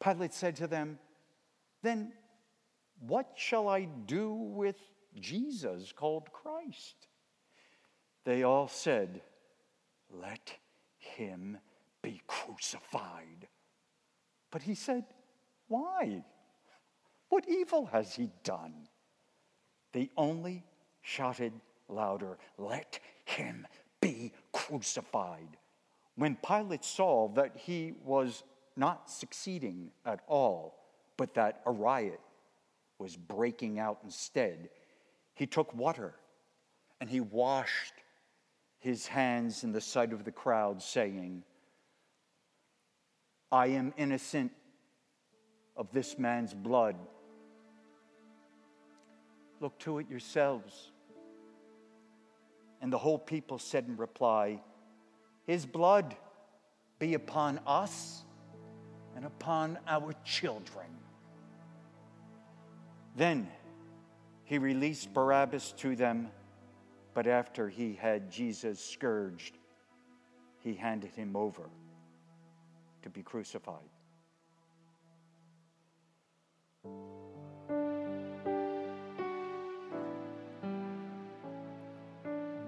[0.03, 0.99] Pilate said to them,
[1.83, 2.13] Then
[3.01, 4.77] what shall I do with
[5.19, 7.09] Jesus called Christ?
[8.25, 9.23] They all said,
[10.11, 10.55] Let
[10.99, 11.59] him
[12.03, 13.49] be crucified.
[14.51, 15.05] But he said,
[15.69, 16.25] Why?
[17.29, 18.89] What evil has he done?
[19.93, 20.65] They only
[21.03, 21.53] shouted
[21.89, 23.67] louder, Let him
[24.01, 25.57] be crucified.
[26.17, 28.43] When Pilate saw that he was
[28.77, 30.77] not succeeding at all,
[31.17, 32.21] but that a riot
[32.99, 34.69] was breaking out instead,
[35.35, 36.15] he took water
[37.01, 37.95] and he washed
[38.81, 41.45] his hands in the sight of the crowd, saying,
[43.53, 44.53] I am innocent
[45.77, 46.97] of this man's blood.
[49.61, 50.93] Look to it yourselves.
[52.81, 54.61] And the whole people said in reply,
[55.47, 56.17] His blood
[56.99, 58.25] be upon us
[59.15, 60.87] and upon our children.
[63.17, 63.49] Then
[64.45, 66.31] he released Barabbas to them,
[67.21, 69.59] but after he had Jesus scourged,
[70.61, 71.69] he handed him over
[73.03, 73.91] to be crucified.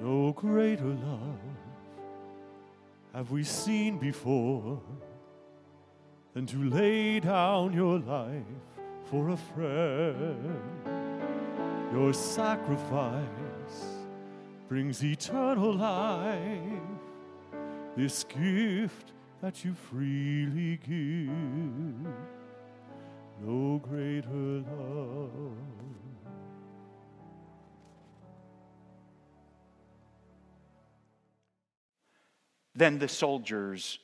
[0.02, 1.38] No greater love
[3.14, 4.82] have we seen before
[6.34, 8.44] than to lay down your life
[9.06, 10.60] for a friend.
[11.94, 13.41] Your sacrifice
[14.72, 16.40] brings eternal life,
[17.94, 19.12] this gift
[19.42, 22.08] that you freely give.
[23.42, 25.30] No greater love.
[32.74, 33.98] Then the soldiers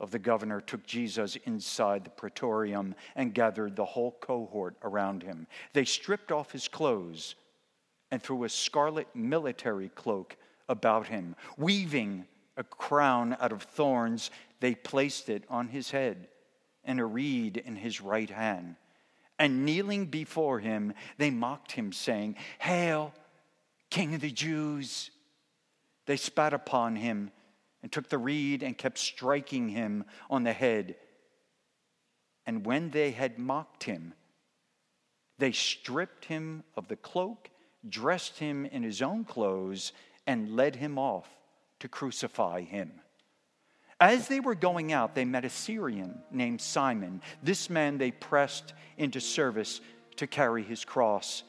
[0.00, 5.46] of the governor took Jesus inside the praetorium and gathered the whole cohort around him.
[5.72, 7.36] They stripped off his clothes
[8.10, 10.36] and threw a scarlet military cloak
[10.68, 11.36] about him.
[11.56, 14.30] Weaving a crown out of thorns,
[14.60, 16.28] they placed it on his head
[16.84, 18.76] and a reed in his right hand.
[19.38, 23.14] And kneeling before him, they mocked him, saying, Hail,
[23.88, 25.10] King of the Jews!
[26.06, 27.30] They spat upon him
[27.82, 30.96] and took the reed and kept striking him on the head.
[32.46, 34.14] And when they had mocked him,
[35.38, 37.48] they stripped him of the cloak,
[37.88, 39.92] dressed him in his own clothes,
[40.26, 41.28] and led him off
[41.80, 42.92] to crucify him.
[44.00, 47.20] As they were going out, they met a Cyrenian named Simon.
[47.42, 49.80] This man they pressed into service
[50.16, 51.42] to carry his cross.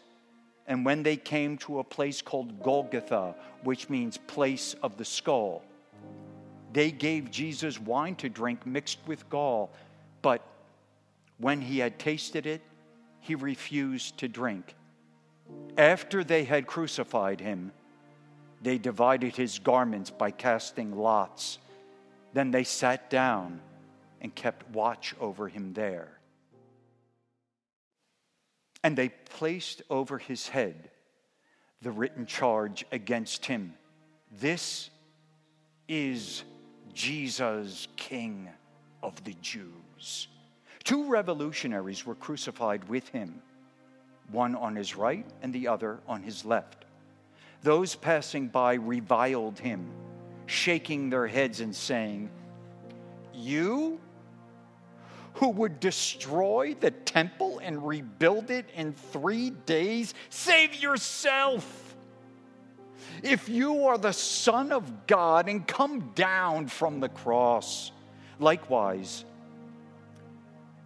[0.67, 5.63] And when they came to a place called Golgotha, which means place of the skull,
[6.73, 9.71] they gave Jesus wine to drink mixed with gall,
[10.21, 10.41] but
[11.37, 12.61] when he had tasted it,
[13.19, 14.75] he refused to drink.
[15.77, 17.71] After they had crucified him,
[18.61, 21.57] they divided his garments by casting lots.
[22.33, 23.61] Then they sat down
[24.21, 26.19] and kept watch over him there.
[28.83, 30.89] And they placed over his head
[31.81, 33.73] the written charge against him
[34.31, 34.89] This
[35.87, 36.43] is
[36.93, 38.49] Jesus, King
[39.03, 40.27] of the Jews.
[40.83, 43.41] Two revolutionaries were crucified with him,
[44.31, 46.85] one on his right and the other on his left.
[47.63, 49.91] Those passing by reviled him,
[50.45, 52.29] shaking their heads and saying,
[53.33, 53.99] You
[55.35, 61.95] who would destroy the temple and rebuild it in three days, save yourself.
[63.23, 67.91] If you are the Son of God and come down from the cross,
[68.39, 69.25] likewise,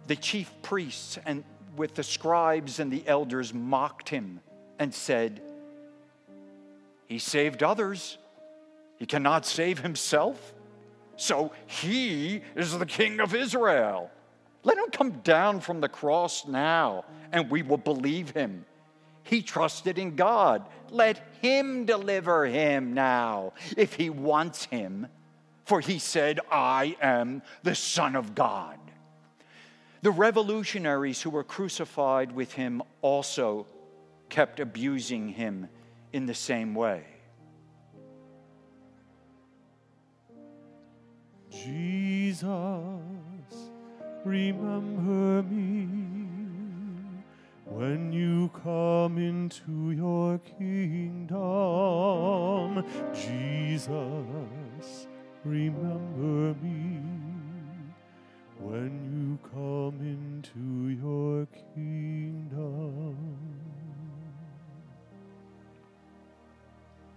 [0.06, 1.44] the chief priests and
[1.76, 4.40] with the scribes and the elders mocked him
[4.78, 5.40] and said,
[7.06, 8.18] He saved others,
[8.98, 10.52] he cannot save himself.
[11.16, 14.10] So he is the king of Israel.
[14.64, 18.66] Let him come down from the cross now, and we will believe him.
[19.26, 20.64] He trusted in God.
[20.90, 25.08] Let Him deliver him now if He wants him.
[25.64, 28.78] For He said, I am the Son of God.
[30.02, 33.66] The revolutionaries who were crucified with Him also
[34.28, 35.68] kept abusing Him
[36.12, 37.04] in the same way.
[41.50, 42.44] Jesus,
[44.24, 45.86] remember me
[47.64, 51.34] when you come into your kingdom,
[53.12, 55.06] Jesus,
[55.44, 57.25] remember me.
[58.58, 63.16] When you come into your kingdom.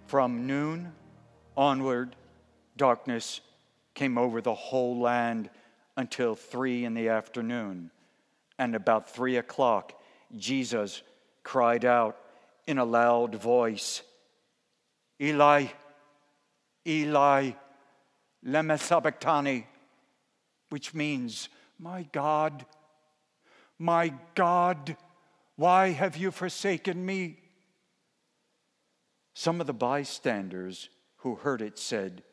[0.07, 0.91] From noon
[1.55, 2.15] onward,
[2.75, 3.41] darkness
[3.93, 5.49] came over the whole land
[5.95, 7.91] until three in the afternoon.
[8.57, 9.93] And about three o'clock,
[10.35, 11.03] Jesus
[11.43, 12.17] cried out
[12.67, 14.01] in a loud voice,
[15.21, 15.67] Eli,
[16.85, 17.51] Eli,
[18.45, 19.67] lema sabachthani,
[20.69, 22.65] which means, My God,
[23.77, 24.97] my God,
[25.55, 27.39] why have you forsaken me?
[29.33, 32.23] Some of the bystanders who heard it said,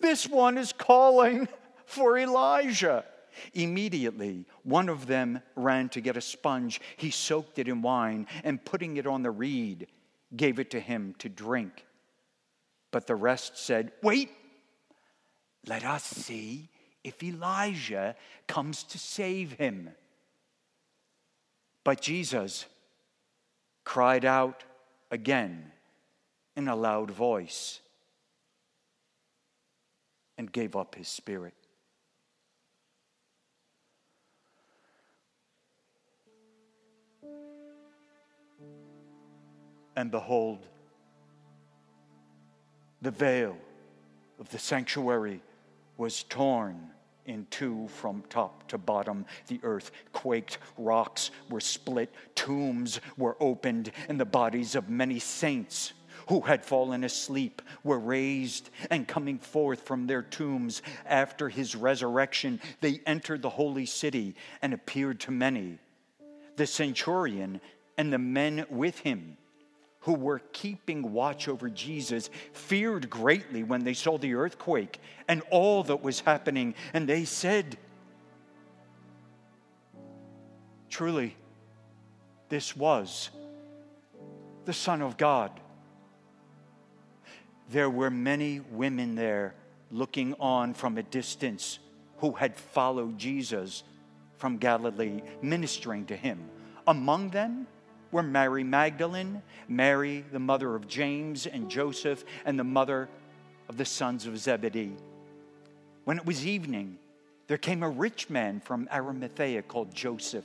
[0.00, 1.48] This one is calling
[1.86, 3.04] for Elijah.
[3.54, 6.80] Immediately, one of them ran to get a sponge.
[6.96, 9.86] He soaked it in wine and, putting it on the reed,
[10.36, 11.86] gave it to him to drink.
[12.90, 14.30] But the rest said, Wait,
[15.66, 16.68] let us see
[17.04, 19.90] if Elijah comes to save him.
[21.84, 22.66] But Jesus
[23.84, 24.64] cried out
[25.10, 25.72] again
[26.56, 27.80] in a loud voice
[30.38, 31.54] and gave up his spirit.
[39.94, 40.66] And behold,
[43.02, 43.56] the veil
[44.40, 45.42] of the sanctuary
[46.02, 46.90] was torn
[47.26, 49.24] in two from top to bottom.
[49.46, 55.92] The earth quaked, rocks were split, tombs were opened, and the bodies of many saints
[56.26, 62.60] who had fallen asleep were raised and coming forth from their tombs after his resurrection
[62.80, 65.78] they entered the holy city and appeared to many
[66.56, 67.60] the centurion
[67.96, 69.36] and the men with him
[70.02, 75.84] who were keeping watch over Jesus feared greatly when they saw the earthquake and all
[75.84, 76.74] that was happening.
[76.92, 77.76] And they said,
[80.90, 81.36] Truly,
[82.48, 83.30] this was
[84.64, 85.50] the Son of God.
[87.70, 89.54] There were many women there
[89.90, 91.78] looking on from a distance
[92.18, 93.84] who had followed Jesus
[94.36, 96.40] from Galilee, ministering to him.
[96.86, 97.66] Among them,
[98.12, 103.08] were Mary Magdalene, Mary, the mother of James and Joseph, and the mother
[103.68, 104.92] of the sons of Zebedee.
[106.04, 106.98] When it was evening,
[107.48, 110.44] there came a rich man from Arimathea called Joseph,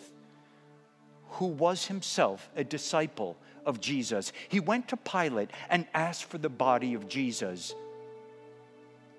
[1.32, 4.32] who was himself a disciple of Jesus.
[4.48, 7.76] He went to Pilate and asked for the body of Jesus.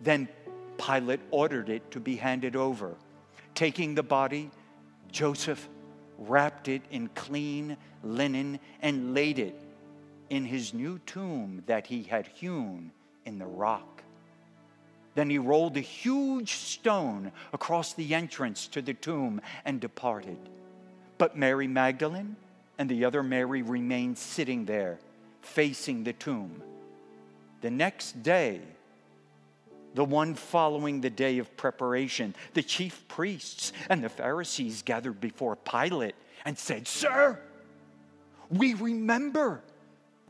[0.00, 0.28] Then
[0.78, 2.94] Pilate ordered it to be handed over.
[3.54, 4.50] Taking the body,
[5.10, 5.68] Joseph
[6.18, 9.58] wrapped it in clean linen and laid it
[10.30, 12.90] in his new tomb that he had hewn
[13.24, 14.02] in the rock.
[15.14, 20.38] Then he rolled a huge stone across the entrance to the tomb and departed.
[21.16, 22.36] But Mary Magdalene
[22.78, 24.98] and the other Mary remained sitting there,
[25.42, 26.62] facing the tomb.
[27.60, 28.60] The next day,
[29.94, 35.56] the one following the day of preparation, the chief priests and the Pharisees gathered before
[35.56, 36.14] Pilate
[36.44, 37.38] and said, Sir,
[38.50, 39.62] we remember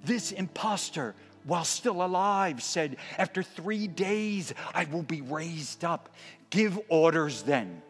[0.05, 6.11] this impostor while still alive said, After three days I will be raised up.
[6.51, 7.83] Give orders then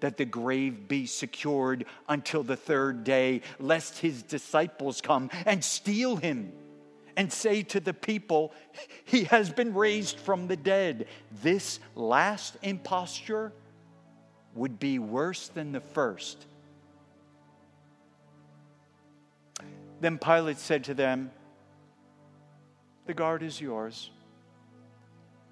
[0.00, 6.16] that the grave be secured until the third day, lest his disciples come and steal
[6.16, 6.52] him
[7.16, 8.52] and say to the people,
[9.04, 11.06] He has been raised from the dead.
[11.42, 13.52] This last imposture
[14.54, 16.46] would be worse than the first.
[20.00, 21.30] Then Pilate said to them,
[23.06, 24.10] The guard is yours.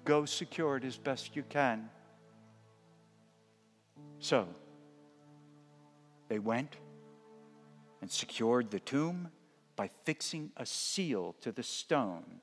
[0.03, 1.89] Go secure it as best you can.
[4.19, 4.47] So
[6.29, 6.75] they went
[8.01, 9.29] and secured the tomb
[9.75, 12.41] by fixing a seal to the stone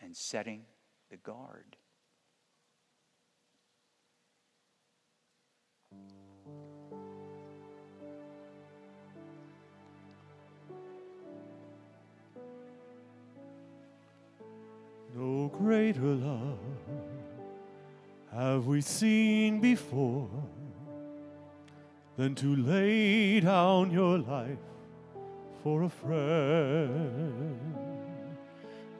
[0.00, 0.62] and setting
[1.10, 1.76] the guard.
[15.14, 16.58] No greater love
[18.32, 20.28] have we seen before
[22.18, 24.58] than to lay down your life
[25.62, 27.56] for a friend.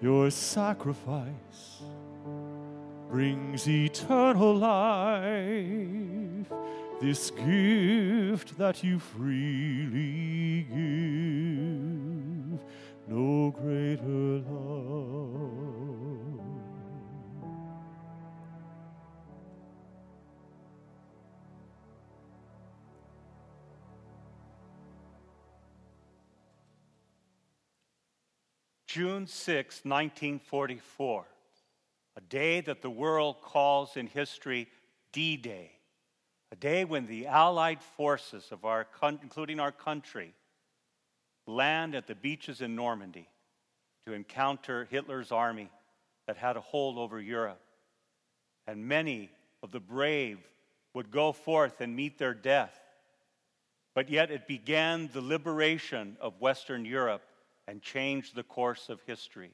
[0.00, 1.82] Your sacrifice
[3.10, 6.46] brings eternal life,
[7.00, 12.60] this gift that you freely give,
[13.08, 15.67] no greater love.
[28.89, 31.26] June 6, 1944,
[32.16, 34.66] a day that the world calls in history
[35.12, 35.72] D Day,
[36.53, 38.86] a day when the Allied forces of our,
[39.22, 40.32] including our country,
[41.47, 43.28] land at the beaches in Normandy
[44.07, 45.68] to encounter Hitler's army
[46.26, 47.61] that had a hold over Europe.
[48.66, 49.30] And many
[49.62, 50.39] of the brave
[50.95, 52.80] would go forth and meet their death.
[53.95, 57.22] But yet it began the liberation of Western Europe
[57.68, 59.50] and changed the course of history.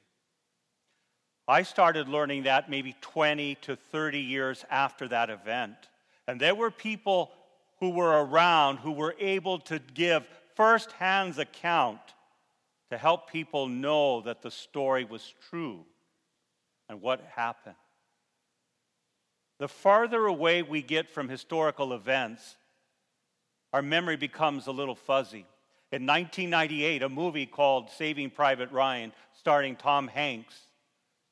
[1.49, 5.75] I started learning that maybe 20 to 30 years after that event.
[6.25, 7.31] And there were people
[7.81, 11.99] who were around who were able to give firsthand account
[12.89, 15.85] to help people know that the story was true
[16.87, 17.75] and what happened.
[19.59, 22.55] The farther away we get from historical events,
[23.73, 25.45] our memory becomes a little fuzzy.
[25.95, 30.53] In 1998, a movie called Saving Private Ryan, starring Tom Hanks,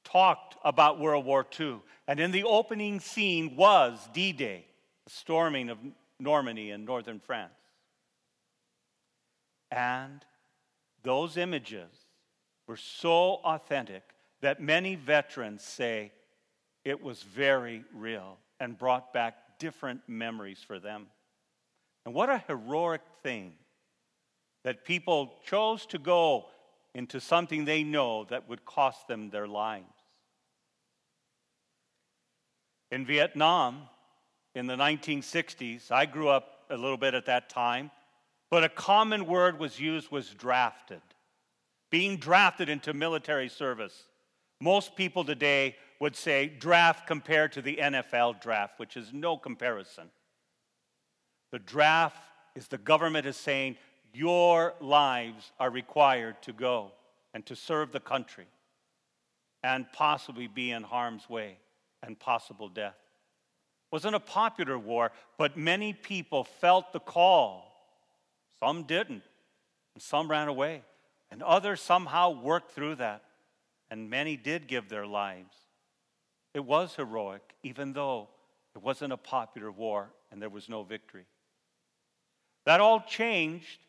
[0.05, 1.81] talked about World War II.
[2.07, 4.65] And in the opening scene was D Day,
[5.03, 5.79] the storming of
[6.17, 7.51] Normandy in northern France.
[9.69, 10.23] And
[11.03, 11.91] those images
[12.65, 14.03] were so authentic
[14.39, 16.13] that many veterans say
[16.85, 21.07] it was very real and brought back different memories for them.
[22.05, 23.55] And what a heroic thing
[24.63, 26.45] that people chose to go
[26.95, 29.85] into something they know that would cost them their lives.
[32.91, 33.89] In Vietnam
[34.55, 37.89] in the 1960s, I grew up a little bit at that time,
[38.51, 41.01] but a common word was used was drafted.
[41.89, 44.05] Being drafted into military service.
[44.61, 50.09] Most people today would say draft compared to the NFL draft, which is no comparison.
[51.51, 52.21] The draft
[52.55, 53.77] is the government is saying
[54.13, 56.91] your lives are required to go
[57.33, 58.45] and to serve the country
[59.63, 61.57] and possibly be in harm's way
[62.03, 62.95] and possible death.
[62.95, 67.71] It wasn't a popular war, but many people felt the call.
[68.59, 69.23] Some didn't,
[69.93, 70.83] and some ran away,
[71.31, 73.23] and others somehow worked through that,
[73.89, 75.55] and many did give their lives.
[76.53, 78.29] It was heroic, even though
[78.75, 81.25] it wasn't a popular war and there was no victory.
[82.65, 83.79] That all changed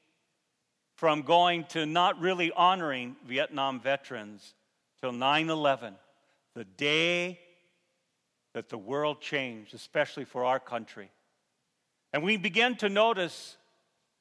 [1.04, 4.54] from going to not really honoring Vietnam veterans
[5.02, 5.96] till 9 11,
[6.54, 7.38] the day
[8.54, 11.10] that the world changed, especially for our country.
[12.14, 13.58] And we began to notice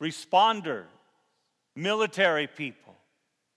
[0.01, 0.83] responder,
[1.73, 2.95] military people,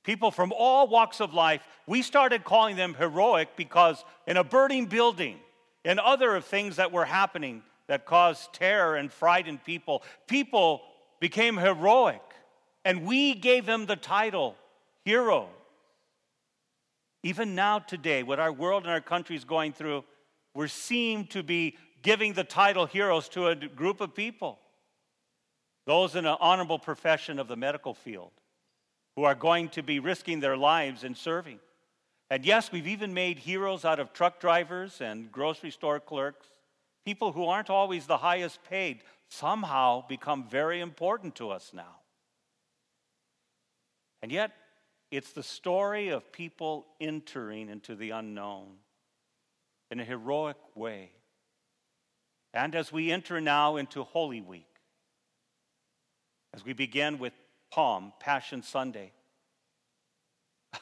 [0.05, 1.67] people from all walks of life.
[1.89, 5.41] We started calling them heroic because in a burning building
[5.85, 10.81] and other things that were happening that caused terror and frightened people, people
[11.19, 12.23] became heroic.
[12.87, 14.55] And we gave them the title
[15.05, 15.49] hero.
[17.25, 20.05] Even now, today, what our world and our country is going through,
[20.55, 24.61] we seem to be giving the title heroes to a group of people.
[25.85, 28.31] Those in an honorable profession of the medical field
[29.17, 31.59] who are going to be risking their lives in serving.
[32.31, 36.47] And yes, we've even made heroes out of truck drivers and grocery store clerks,
[37.05, 41.97] people who aren't always the highest paid, somehow become very important to us now.
[44.27, 44.51] And yet,
[45.13, 48.73] it's the story of people entering into the unknown
[49.89, 51.13] in a heroic way.
[52.53, 54.67] And as we enter now into Holy Week,
[56.53, 57.35] as we begin with
[57.71, 59.13] Palm, Passion Sunday,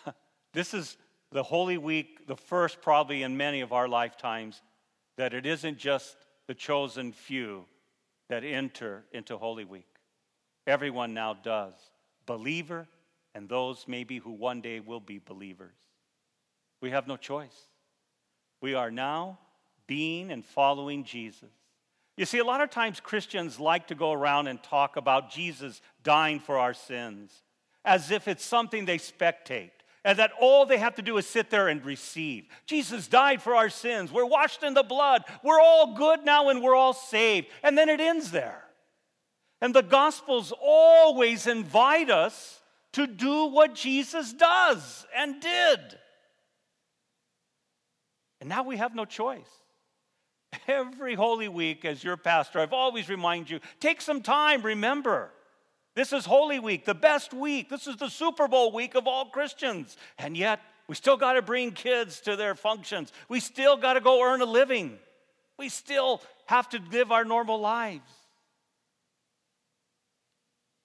[0.54, 0.96] this is
[1.30, 4.62] the Holy Week, the first probably in many of our lifetimes,
[5.18, 6.16] that it isn't just
[6.46, 7.66] the chosen few
[8.30, 9.98] that enter into Holy Week.
[10.66, 11.74] Everyone now does,
[12.24, 12.88] believer
[13.34, 15.76] and those maybe who one day will be believers.
[16.80, 17.68] We have no choice.
[18.60, 19.38] We are now
[19.86, 21.50] being and following Jesus.
[22.16, 25.80] You see, a lot of times Christians like to go around and talk about Jesus
[26.02, 27.32] dying for our sins
[27.84, 29.70] as if it's something they spectate
[30.04, 32.46] and that all they have to do is sit there and receive.
[32.66, 34.12] Jesus died for our sins.
[34.12, 35.24] We're washed in the blood.
[35.42, 37.48] We're all good now and we're all saved.
[37.62, 38.62] And then it ends there.
[39.60, 42.60] And the Gospels always invite us
[42.94, 45.80] to do what Jesus does and did.
[48.40, 49.48] And now we have no choice.
[50.68, 55.30] Every Holy Week, as your pastor, I've always remind you take some time, remember.
[55.96, 57.68] This is Holy Week, the best week.
[57.68, 59.96] This is the Super Bowl week of all Christians.
[60.18, 63.12] And yet, we still got to bring kids to their functions.
[63.28, 64.98] We still got to go earn a living.
[65.58, 68.10] We still have to live our normal lives.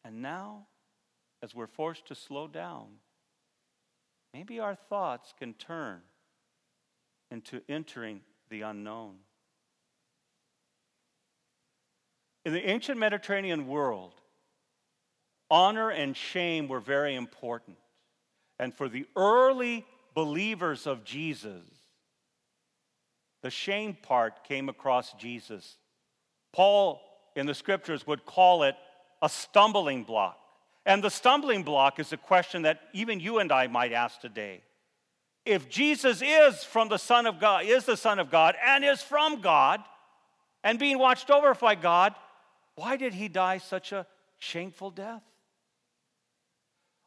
[0.06, 0.68] And now,
[1.42, 2.88] as we're forced to slow down,
[4.34, 6.02] maybe our thoughts can turn
[7.32, 9.16] into entering the unknown.
[12.46, 14.14] In the ancient Mediterranean world,
[15.52, 17.78] honor and shame were very important.
[18.58, 21.64] And for the early believers of Jesus,
[23.42, 25.78] the shame part came across Jesus.
[26.52, 27.02] Paul
[27.36, 28.76] in the scriptures would call it
[29.22, 30.38] a stumbling block.
[30.90, 34.64] And the stumbling block is a question that even you and I might ask today.
[35.46, 39.00] If Jesus is from the Son of God, is the Son of God, and is
[39.04, 39.82] from God,
[40.64, 42.16] and being watched over by God,
[42.74, 44.08] why did he die such a
[44.40, 45.22] shameful death?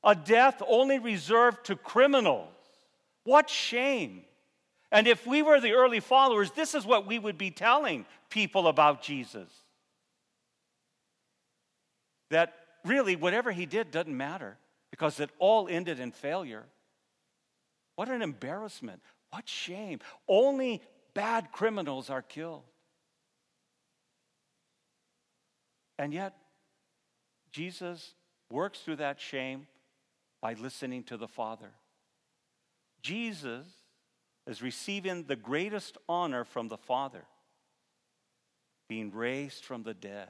[0.04, 2.54] A death only reserved to criminals.
[3.24, 4.22] What shame!
[4.92, 8.68] And if we were the early followers, this is what we would be telling people
[8.68, 9.50] about Jesus.
[12.30, 14.56] That really, whatever he did doesn't matter
[14.90, 16.64] because it all ended in failure.
[17.96, 19.02] What an embarrassment.
[19.30, 20.00] What shame.
[20.28, 20.82] Only
[21.14, 22.64] bad criminals are killed.
[25.98, 26.34] And yet,
[27.50, 28.14] Jesus
[28.50, 29.66] works through that shame
[30.40, 31.70] by listening to the Father.
[33.02, 33.66] Jesus
[34.46, 37.24] is receiving the greatest honor from the Father,
[38.88, 40.28] being raised from the dead,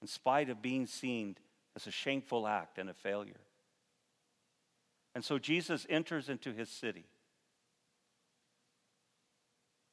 [0.00, 1.36] in spite of being seen
[1.76, 3.40] as a shameful act and a failure.
[5.14, 7.04] And so Jesus enters into his city,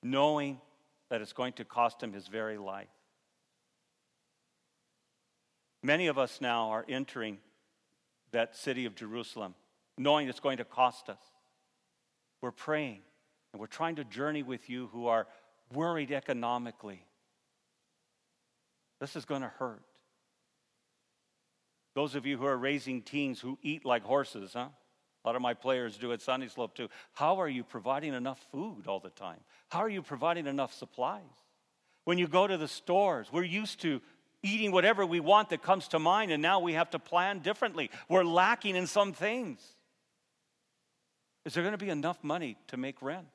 [0.04, 0.62] knowing
[1.10, 2.88] that it's going to cost him his very life.
[5.84, 7.38] Many of us now are entering
[8.32, 9.56] that city of Jerusalem,
[9.98, 11.22] knowing it's going to cost us.
[12.42, 13.02] We're praying
[13.54, 15.28] and we're trying to journey with you who are
[15.74, 17.04] worried economically.
[19.00, 19.82] This is going to hurt.
[21.98, 24.68] Those of you who are raising teens who eat like horses, huh?
[24.70, 26.90] A lot of my players do at Sunnyslope too.
[27.14, 29.40] How are you providing enough food all the time?
[29.70, 31.24] How are you providing enough supplies?
[32.04, 34.00] When you go to the stores, we're used to
[34.44, 37.90] eating whatever we want that comes to mind, and now we have to plan differently.
[38.08, 39.60] We're lacking in some things.
[41.46, 43.26] Is there going to be enough money to make rent?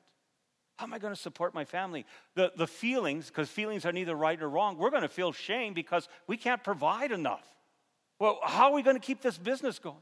[0.77, 2.05] How am I going to support my family?
[2.35, 5.73] The, the feelings, because feelings are neither right or wrong, we're going to feel shame
[5.73, 7.45] because we can't provide enough.
[8.23, 10.01] Well, how are we going to keep this business going?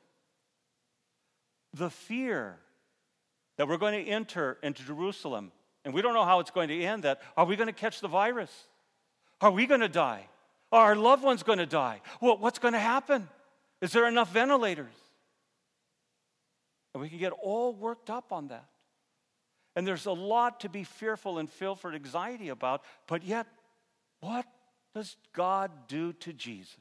[1.74, 2.56] The fear
[3.58, 5.52] that we're going to enter into Jerusalem,
[5.84, 8.00] and we don't know how it's going to end, that are we going to catch
[8.00, 8.52] the virus?
[9.42, 10.28] Are we going to die?
[10.72, 12.00] Are our loved ones going to die?
[12.22, 13.28] Well, what's going to happen?
[13.82, 14.94] Is there enough ventilators?
[16.94, 18.68] And we can get all worked up on that.
[19.76, 23.48] And there's a lot to be fearful and filled for anxiety about, but yet,
[24.20, 24.46] what
[24.94, 26.78] does God do to Jesus?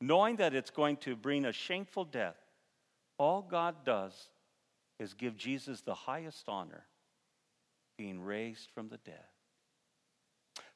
[0.00, 2.36] Knowing that it's going to bring a shameful death,
[3.18, 4.28] all God does
[4.98, 6.84] is give Jesus the highest honor,
[7.96, 9.24] being raised from the dead.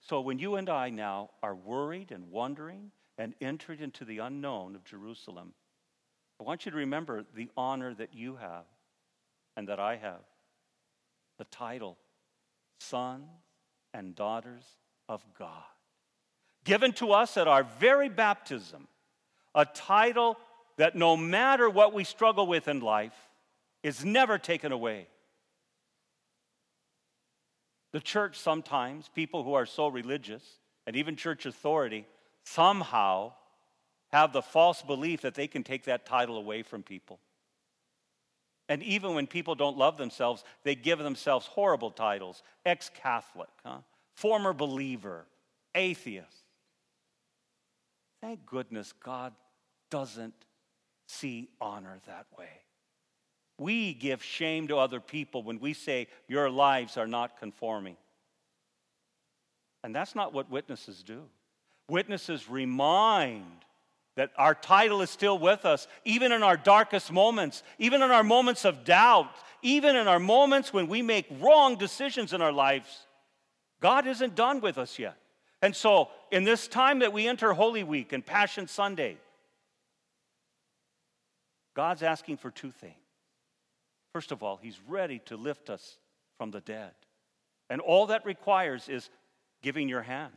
[0.01, 4.75] So when you and I now are worried and wondering and entered into the unknown
[4.75, 5.55] of Jerusalem,
[6.41, 8.65] I want you to remember the honor that you have
[9.57, 10.23] and that I have
[11.39, 11.97] the title
[12.81, 13.29] sons
[13.95, 14.65] and daughters
[15.09, 15.63] of God.
[16.65, 18.89] Given to us at our very baptism,
[19.55, 20.39] a title
[20.77, 23.15] that no matter what we struggle with in life
[23.83, 25.07] is never taken away.
[27.93, 30.43] The church sometimes, people who are so religious,
[30.87, 32.07] and even church authority,
[32.45, 33.33] somehow
[34.13, 37.19] have the false belief that they can take that title away from people.
[38.69, 43.79] And even when people don't love themselves, they give themselves horrible titles ex Catholic, huh?
[44.15, 45.27] former believer,
[45.75, 46.42] atheist.
[48.23, 49.35] Thank goodness God
[49.91, 50.35] doesn't
[51.09, 52.49] see honor that way.
[53.59, 57.97] We give shame to other people when we say your lives are not conforming.
[59.85, 61.25] And that's not what witnesses do.
[61.89, 63.45] Witnesses remind
[64.15, 68.23] that our title is still with us, even in our darkest moments, even in our
[68.23, 73.07] moments of doubt, even in our moments when we make wrong decisions in our lives.
[73.81, 75.17] God isn't done with us yet.
[75.63, 79.17] And so, in this time that we enter Holy Week and Passion Sunday,
[81.75, 82.95] God's asking for two things.
[84.13, 85.99] First of all, He's ready to lift us
[86.37, 86.91] from the dead.
[87.71, 89.09] And all that requires is
[89.63, 90.33] giving your hand.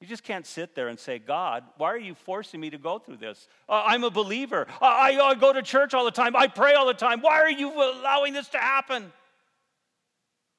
[0.00, 3.00] You just can't sit there and say, God, why are you forcing me to go
[3.00, 3.48] through this?
[3.68, 4.68] Uh, I'm a believer.
[4.80, 6.36] I, I go to church all the time.
[6.36, 7.20] I pray all the time.
[7.20, 9.12] Why are you allowing this to happen?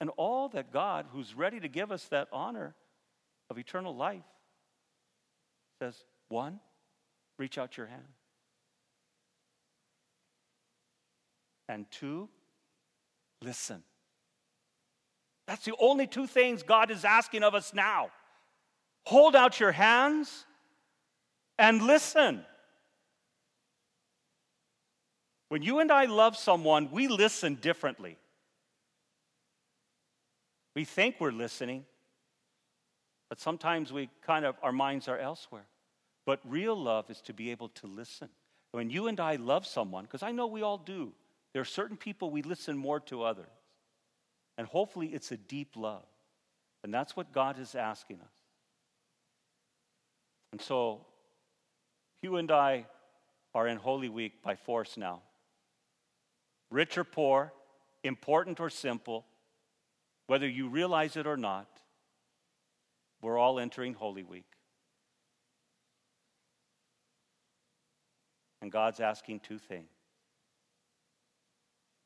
[0.02, 2.76] And all that God, who's ready to give us that honor
[3.50, 4.24] of eternal life,
[5.82, 5.96] says,
[6.30, 6.60] one,
[7.38, 8.04] reach out your hand.
[11.68, 12.30] And two,
[13.42, 13.84] listen.
[15.48, 18.10] That's the only two things God is asking of us now.
[19.06, 20.46] Hold out your hands
[21.58, 22.46] and listen.
[25.50, 28.18] When you and I love someone, we listen differently.
[30.80, 31.84] We think we're listening,
[33.28, 35.66] but sometimes we kind of, our minds are elsewhere.
[36.26, 38.30] But real love is to be able to listen.
[38.72, 41.12] When you and I love someone, because I know we all do,
[41.52, 43.52] there are certain people we listen more to others.
[44.58, 46.06] And hopefully it's a deep love.
[46.86, 48.38] And that's what God is asking us.
[50.54, 51.02] And so,
[52.22, 52.86] you and I
[53.54, 55.24] are in Holy Week by force now.
[56.72, 57.52] Rich or poor,
[58.06, 59.26] important or simple,
[60.30, 61.68] whether you realize it or not,
[63.20, 64.46] we're all entering Holy Week.
[68.62, 69.90] And God's asking two things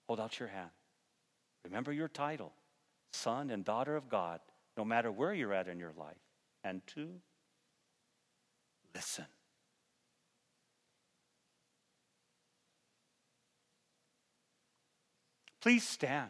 [0.08, 0.70] hold out your hand.
[1.66, 2.54] Remember your title,
[3.12, 4.40] son and daughter of God,
[4.78, 6.16] no matter where you're at in your life.
[6.64, 7.10] And two,
[8.96, 9.26] listen.
[15.60, 16.30] Please stand.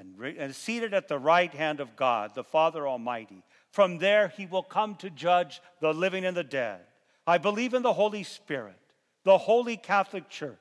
[0.00, 3.42] and, re- and seated at the right hand of God, the Father Almighty.
[3.70, 6.80] From there, he will come to judge the living and the dead.
[7.26, 8.78] I believe in the Holy Spirit,
[9.24, 10.56] the holy Catholic Church,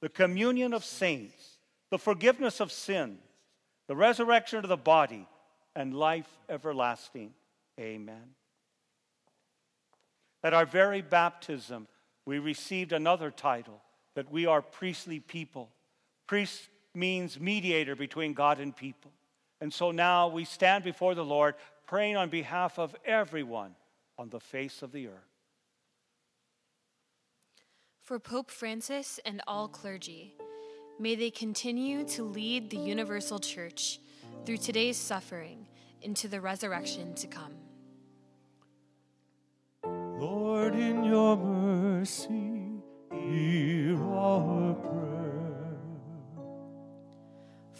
[0.00, 1.58] the communion of saints,
[1.90, 3.20] the forgiveness of sins,
[3.86, 5.26] the resurrection of the body,
[5.76, 7.32] and life everlasting.
[7.78, 8.34] Amen.
[10.42, 11.86] At our very baptism,
[12.24, 13.82] we received another title
[14.14, 15.70] that we are priestly people.
[16.26, 19.12] Priest means mediator between God and people.
[19.60, 21.54] And so now we stand before the Lord
[21.86, 23.74] praying on behalf of everyone
[24.18, 25.14] on the face of the earth.
[28.02, 30.34] For Pope Francis and all clergy,
[30.98, 34.00] may they continue to lead the universal church
[34.44, 35.66] through today's suffering
[36.02, 37.54] into the resurrection to come.
[40.18, 45.19] Lord, in your mercy, hear our prayer.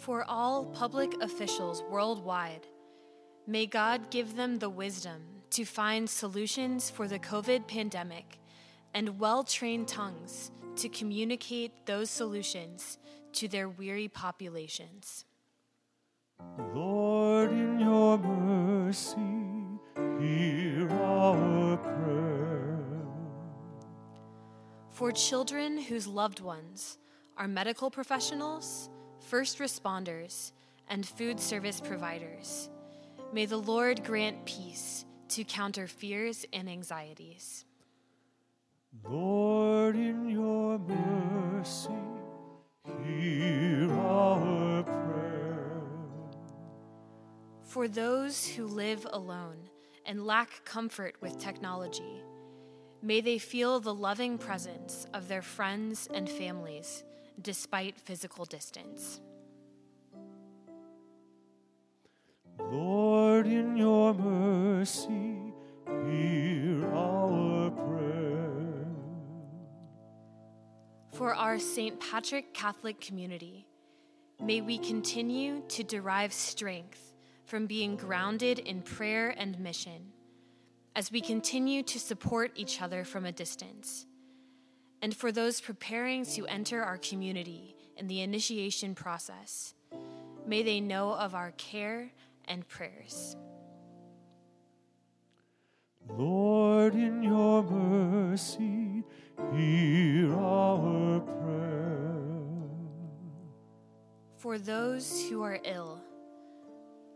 [0.01, 2.65] For all public officials worldwide,
[3.45, 5.21] may God give them the wisdom
[5.51, 8.39] to find solutions for the COVID pandemic
[8.95, 12.97] and well trained tongues to communicate those solutions
[13.33, 15.25] to their weary populations.
[16.73, 19.19] Lord, in your mercy,
[20.19, 22.79] hear our prayer.
[24.89, 26.97] For children whose loved ones
[27.37, 28.89] are medical professionals,
[29.31, 30.51] first responders,
[30.89, 32.69] and food service providers,
[33.31, 37.63] may the Lord grant peace to counter fears and anxieties.
[39.05, 41.93] Lord, in your mercy,
[43.05, 45.81] hear our prayer.
[47.63, 49.69] For those who live alone
[50.05, 52.21] and lack comfort with technology,
[53.01, 57.05] may they feel the loving presence of their friends and families
[57.41, 59.21] despite physical distance.
[62.59, 65.53] Lord, in your mercy,
[66.05, 68.85] hear our prayer.
[71.11, 71.99] For our St.
[71.99, 73.67] Patrick Catholic community,
[74.41, 77.13] may we continue to derive strength
[77.45, 80.13] from being grounded in prayer and mission
[80.95, 84.05] as we continue to support each other from a distance.
[85.01, 89.73] And for those preparing to enter our community in the initiation process,
[90.45, 92.11] may they know of our care
[92.45, 93.35] and prayers.
[96.09, 99.03] Lord, in your mercy,
[99.55, 102.11] hear our prayer.
[104.37, 106.01] For those who are ill,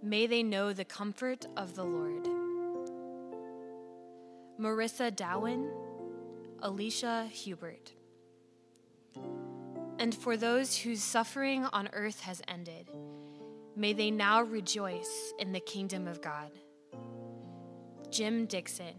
[0.01, 2.27] may they know the comfort of the Lord.
[4.59, 5.69] Marissa Dowen,
[6.61, 7.93] Alicia Hubert.
[9.99, 12.89] And for those whose suffering on earth has ended,
[13.75, 16.51] may they now rejoice in the kingdom of God.
[18.09, 18.95] Jim Dixon,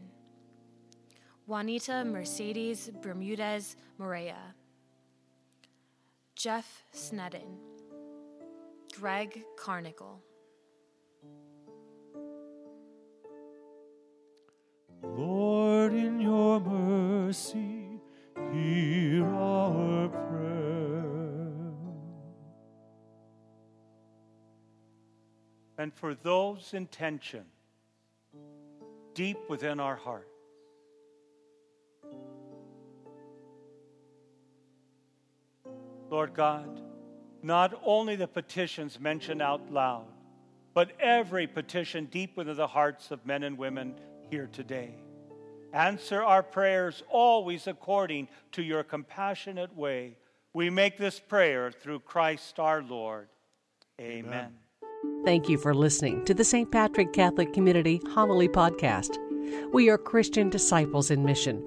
[1.47, 4.55] Juanita Mercedes Bermudez Morea,
[6.35, 7.59] Jeff Snedden,
[8.99, 10.21] Greg Carnicle.
[15.03, 18.01] Lord, in your mercy, mercy,
[18.53, 21.03] hear our prayer.
[25.77, 27.47] And for those intentions
[29.15, 30.29] deep within our heart,
[36.09, 36.81] Lord God,
[37.43, 40.07] not only the petitions mentioned out loud,
[40.75, 43.97] but every petition deep within the hearts of men and women
[44.31, 44.95] here today.
[45.77, 50.17] Answer our prayers always according to your compassionate way.
[50.55, 53.29] We make this prayer through Christ our Lord.
[54.01, 54.25] Amen.
[54.25, 55.25] Amen.
[55.27, 56.73] Thank you for listening to the St.
[56.73, 59.19] Patrick Catholic Community Homily Podcast.
[59.71, 61.63] We are Christian disciples in mission